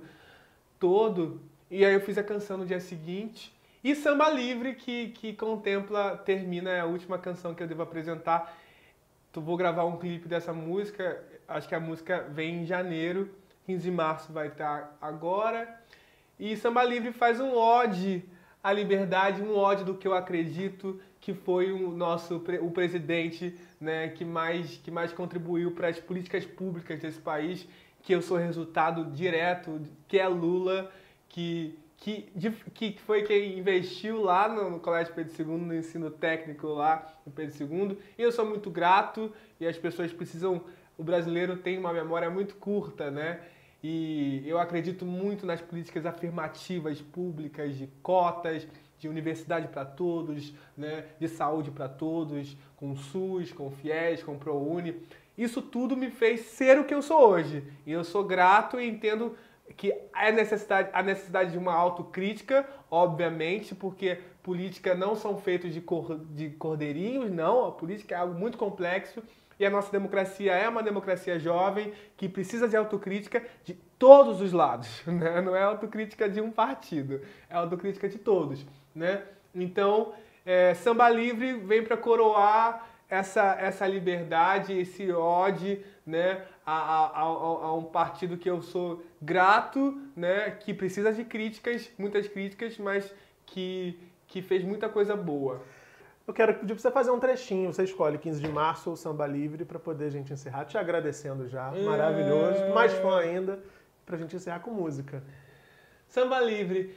todo 0.80 1.42
e 1.70 1.84
aí 1.84 1.94
eu 1.94 2.00
fiz 2.00 2.18
a 2.18 2.24
canção 2.24 2.58
no 2.58 2.66
dia 2.66 2.80
seguinte 2.80 3.54
e 3.84 3.94
Samba 3.96 4.30
Livre, 4.30 4.76
que, 4.76 5.10
que 5.10 5.34
contempla, 5.34 6.16
termina 6.18 6.70
é 6.70 6.80
a 6.80 6.86
última 6.86 7.18
canção 7.18 7.54
que 7.54 7.62
eu 7.62 7.68
devo 7.68 7.82
apresentar. 7.82 8.58
Tu 9.32 9.42
vou 9.42 9.58
gravar 9.58 9.84
um 9.84 9.98
clipe 9.98 10.28
dessa 10.28 10.54
música, 10.54 11.22
acho 11.48 11.68
que 11.68 11.76
a 11.76 11.80
música 11.80 12.26
vem 12.32 12.62
em 12.62 12.66
janeiro, 12.66 13.30
15 13.66 13.84
de 13.84 13.92
março 13.92 14.32
vai 14.32 14.48
estar 14.48 14.98
agora. 15.02 15.82
E 16.40 16.56
Samba 16.56 16.84
Livre 16.84 17.12
faz 17.12 17.42
um 17.42 17.54
ode 17.54 18.24
à 18.64 18.72
liberdade, 18.72 19.42
um 19.42 19.56
ode 19.58 19.84
do 19.84 19.96
que 19.96 20.08
eu 20.08 20.14
acredito 20.14 21.02
que 21.20 21.34
foi 21.34 21.72
o 21.72 21.92
nosso 21.92 22.36
o 22.62 22.72
presidente 22.72 23.58
né, 23.80 24.10
que, 24.10 24.26
mais, 24.26 24.78
que 24.78 24.92
mais 24.92 25.12
contribuiu 25.12 25.72
para 25.72 25.88
as 25.88 26.00
políticas 26.00 26.46
públicas 26.46 27.00
desse 27.00 27.20
país, 27.20 27.68
que 28.02 28.14
eu 28.14 28.22
sou 28.22 28.38
resultado 28.38 29.06
direto, 29.12 29.82
que 30.08 30.20
é 30.20 30.28
Lula, 30.28 30.92
que 31.30 31.80
que, 32.04 32.30
que 32.74 33.00
foi 33.00 33.24
quem 33.24 33.58
investiu 33.58 34.22
lá 34.22 34.50
no, 34.50 34.72
no, 34.72 34.80
Colégio 34.82 35.14
Pedro 35.14 35.34
II, 35.40 35.58
no 35.58 35.74
ensino 35.74 36.12
técnico 36.12 36.68
lá 36.68 37.08
no 37.26 37.32
Pedro 37.32 37.56
II. 37.66 37.98
E 38.18 38.22
eu 38.22 38.30
sou 38.30 38.46
muito 38.46 38.70
grato 38.70 39.32
e 39.58 39.66
as 39.66 39.78
pessoas 39.78 40.12
precisam. 40.12 40.62
O 40.98 41.04
brasileiro 41.04 41.56
tem 41.56 41.78
uma 41.78 41.94
memória 41.94 42.30
muito 42.30 42.56
curta, 42.56 43.10
né? 43.10 43.40
E 43.82 44.44
eu 44.46 44.60
acredito 44.60 45.06
muito 45.06 45.46
nas 45.46 45.62
políticas 45.62 46.06
afirmativas 46.06 47.02
públicas 47.02 47.78
de 47.78 47.88
cotas, 48.02 48.68
de 49.00 49.08
universidade 49.08 49.70
para 49.70 49.86
todos, 49.86 50.54
né? 50.78 51.06
de 51.18 51.30
saúde 51.30 51.72
para 51.72 51.88
todos, 51.88 52.56
com 52.76 52.96
SUS, 52.98 53.52
com 53.54 53.72
FIES, 53.72 54.24
com 54.24 54.38
ProUni. 54.38 55.02
Isso 55.38 55.62
tudo 55.62 55.98
me 55.98 56.12
fez 56.12 56.42
ser 56.42 56.80
o 56.80 56.86
que 56.86 56.94
eu 56.94 57.02
sou 57.02 57.30
hoje. 57.30 57.64
E 57.86 57.92
eu 57.92 58.04
sou 58.04 58.24
grato 58.24 58.80
e 58.80 58.88
entendo 58.88 59.36
que 59.78 59.94
é 60.16 60.32
necessidade, 60.32 60.90
a 60.94 61.02
necessidade 61.02 61.52
de 61.52 61.58
uma 61.58 61.74
autocrítica, 61.74 62.68
obviamente, 62.90 63.74
porque 63.74 64.20
política 64.42 64.94
não 64.94 65.16
são 65.16 65.38
feitos 65.38 65.74
de, 65.74 65.82
cor, 65.82 66.20
de 66.32 66.50
cordeirinhos, 66.52 67.32
não, 67.32 67.66
a 67.66 67.72
política 67.72 68.16
é 68.16 68.18
algo 68.18 68.38
muito 68.38 68.58
complexo 68.58 69.24
e 69.60 69.66
a 69.66 69.70
nossa 69.70 69.92
democracia 69.92 70.54
é 70.54 70.68
uma 70.68 70.84
democracia 70.84 71.40
jovem 71.40 71.94
que 72.18 72.28
precisa 72.28 72.68
de 72.68 72.76
autocrítica 72.76 73.44
de 73.64 73.74
todos 73.98 74.42
os 74.42 74.52
lados, 74.52 75.02
né? 75.08 75.42
não 75.42 75.56
é 75.56 75.64
autocrítica 75.64 76.30
de 76.30 76.42
um 76.42 76.52
partido, 76.52 77.22
é 77.50 77.56
autocrítica 77.56 78.10
de 78.10 78.18
todos. 78.18 78.66
Né? 78.94 79.24
Então, 79.56 80.14
é, 80.46 80.74
Samba 80.74 81.10
Livre 81.10 81.54
vem 81.54 81.84
para 81.84 81.96
coroar 81.96 82.93
essa, 83.10 83.56
essa 83.60 83.88
liberdade, 83.88 84.78
esse 84.78 85.12
ódio 85.12 85.84
né, 86.06 86.46
a, 86.66 86.74
a, 86.74 87.06
a, 87.06 87.22
a, 87.22 87.74
um 87.74 87.84
partido 87.84 88.38
que 88.38 88.50
eu 88.50 88.62
sou 88.62 89.04
grato, 89.22 90.02
né, 90.16 90.52
que 90.52 90.74
precisa 90.74 91.12
de 91.12 91.24
críticas, 91.24 91.90
muitas 91.98 92.28
críticas, 92.28 92.78
mas 92.78 93.14
que, 93.46 94.00
que 94.28 94.42
fez 94.42 94.64
muita 94.64 94.90
coisa 94.90 95.16
boa. 95.16 95.62
Eu 96.26 96.34
quero 96.34 96.54
pedir 96.54 96.74
para 96.74 96.82
você 96.82 96.92
fazer 96.92 97.12
um 97.12 97.20
trechinho, 97.20 97.74
você 97.74 97.84
escolhe 97.84 98.18
15 98.18 98.42
de 98.42 98.48
março 98.48 98.90
ou 98.90 98.96
Samba 98.96 99.28
Livre 99.28 99.66
para 99.66 99.78
poder 99.78 100.06
a 100.06 100.10
gente 100.10 100.32
encerrar. 100.32 100.64
Te 100.66 100.78
agradecendo 100.78 101.48
já, 101.50 101.74
é... 101.76 101.84
maravilhoso, 101.84 102.74
mais 102.74 102.94
fã 102.94 103.20
ainda, 103.20 103.60
para 104.06 104.16
a 104.16 104.20
gente 104.20 104.36
encerrar 104.36 104.60
com 104.60 104.72
música. 104.72 105.22
Samba 106.08 106.40
livre. 106.40 106.96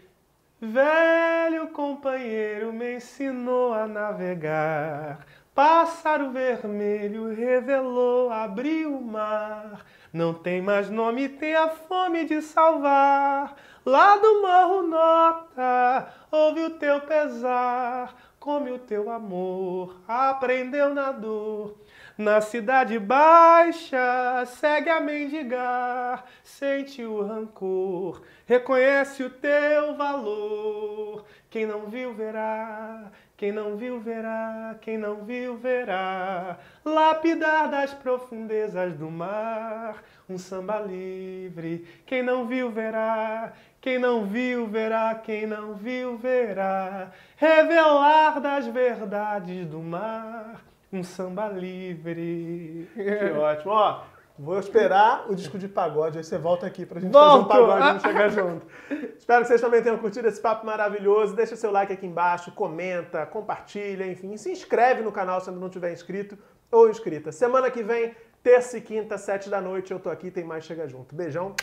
Velho 0.60 1.68
companheiro 1.68 2.72
me 2.72 2.96
ensinou 2.96 3.72
a 3.72 3.86
navegar. 3.86 5.26
Pássaro 5.56 6.32
vermelho 6.32 7.34
revelou, 7.34 8.30
abriu 8.30 8.94
o 8.94 9.02
mar. 9.02 9.86
Não 10.12 10.34
tem 10.34 10.60
mais 10.60 10.90
nome, 10.90 11.30
tem 11.30 11.54
a 11.54 11.68
fome 11.68 12.26
de 12.26 12.42
salvar. 12.42 13.56
Lá 13.82 14.18
do 14.18 14.42
morro 14.42 14.82
nota, 14.82 16.12
ouve 16.30 16.62
o 16.62 16.70
teu 16.72 17.00
pesar, 17.00 18.14
come 18.38 18.70
o 18.70 18.78
teu 18.78 19.10
amor, 19.10 19.96
aprendeu 20.06 20.92
na 20.92 21.10
dor. 21.10 21.80
Na 22.18 22.42
cidade 22.42 22.98
baixa, 22.98 24.44
segue 24.46 24.90
a 24.90 25.00
mendigar, 25.00 26.26
sente 26.44 27.02
o 27.02 27.22
rancor, 27.22 28.20
reconhece 28.44 29.22
o 29.22 29.30
teu 29.30 29.94
valor. 29.96 31.24
Quem 31.48 31.64
não 31.64 31.86
viu, 31.86 32.12
verá, 32.12 33.10
quem 33.36 33.52
não 33.52 33.76
viu, 33.76 34.00
verá, 34.00 34.76
quem 34.80 34.96
não 34.96 35.24
viu, 35.24 35.56
verá. 35.58 36.58
Lapidar 36.84 37.70
das 37.70 37.92
profundezas 37.92 38.94
do 38.94 39.10
mar, 39.10 40.02
um 40.28 40.38
samba 40.38 40.78
livre. 40.80 41.86
Quem 42.06 42.22
não 42.22 42.46
viu, 42.46 42.70
verá, 42.70 43.52
quem 43.80 43.98
não 43.98 44.24
viu, 44.24 44.66
verá, 44.66 45.14
quem 45.14 45.46
não 45.46 45.74
viu, 45.74 46.16
verá. 46.16 47.10
Revelar 47.36 48.40
das 48.40 48.66
verdades 48.66 49.66
do 49.66 49.80
mar 49.80 50.62
um 50.92 51.02
samba 51.04 51.48
livre. 51.48 52.88
Que 52.94 53.30
ótimo. 53.38 53.72
Ó, 53.72 54.00
vou 54.38 54.58
esperar 54.58 55.30
o 55.30 55.34
disco 55.34 55.58
de 55.58 55.68
pagode, 55.68 56.18
aí 56.18 56.24
você 56.24 56.36
volta 56.36 56.66
aqui 56.66 56.84
pra 56.84 57.00
gente 57.00 57.12
Volto. 57.12 57.48
fazer 57.48 57.62
um 57.62 57.66
pagode 57.66 57.96
e 57.96 58.00
chegar 58.00 58.28
junto. 58.28 58.66
Espero 59.18 59.42
que 59.42 59.48
vocês 59.48 59.60
também 59.60 59.82
tenham 59.82 59.98
curtido 59.98 60.28
esse 60.28 60.40
papo 60.40 60.66
maravilhoso. 60.66 61.34
Deixa 61.34 61.56
seu 61.56 61.70
like 61.70 61.92
aqui 61.92 62.06
embaixo, 62.06 62.52
comenta, 62.52 63.24
compartilha, 63.26 64.06
enfim. 64.06 64.32
E 64.32 64.38
se 64.38 64.50
inscreve 64.50 65.02
no 65.02 65.10
canal 65.10 65.40
se 65.40 65.48
ainda 65.48 65.60
não 65.60 65.70
tiver 65.70 65.92
inscrito 65.92 66.38
ou 66.70 66.88
inscrita. 66.88 67.32
Semana 67.32 67.70
que 67.70 67.82
vem, 67.82 68.14
terça 68.42 68.78
e 68.78 68.80
quinta, 68.80 69.16
sete 69.16 69.48
da 69.48 69.60
noite, 69.60 69.92
eu 69.92 69.98
tô 69.98 70.10
aqui, 70.10 70.30
tem 70.30 70.44
mais 70.44 70.64
Chega 70.64 70.86
Junto. 70.86 71.14
Beijão 71.14 71.54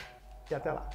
e 0.50 0.56
até 0.56 0.72
lá. 0.72 0.90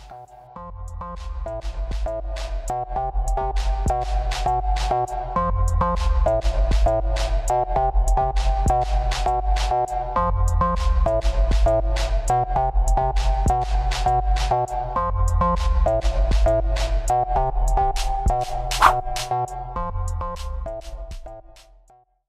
Thank 19.28 19.57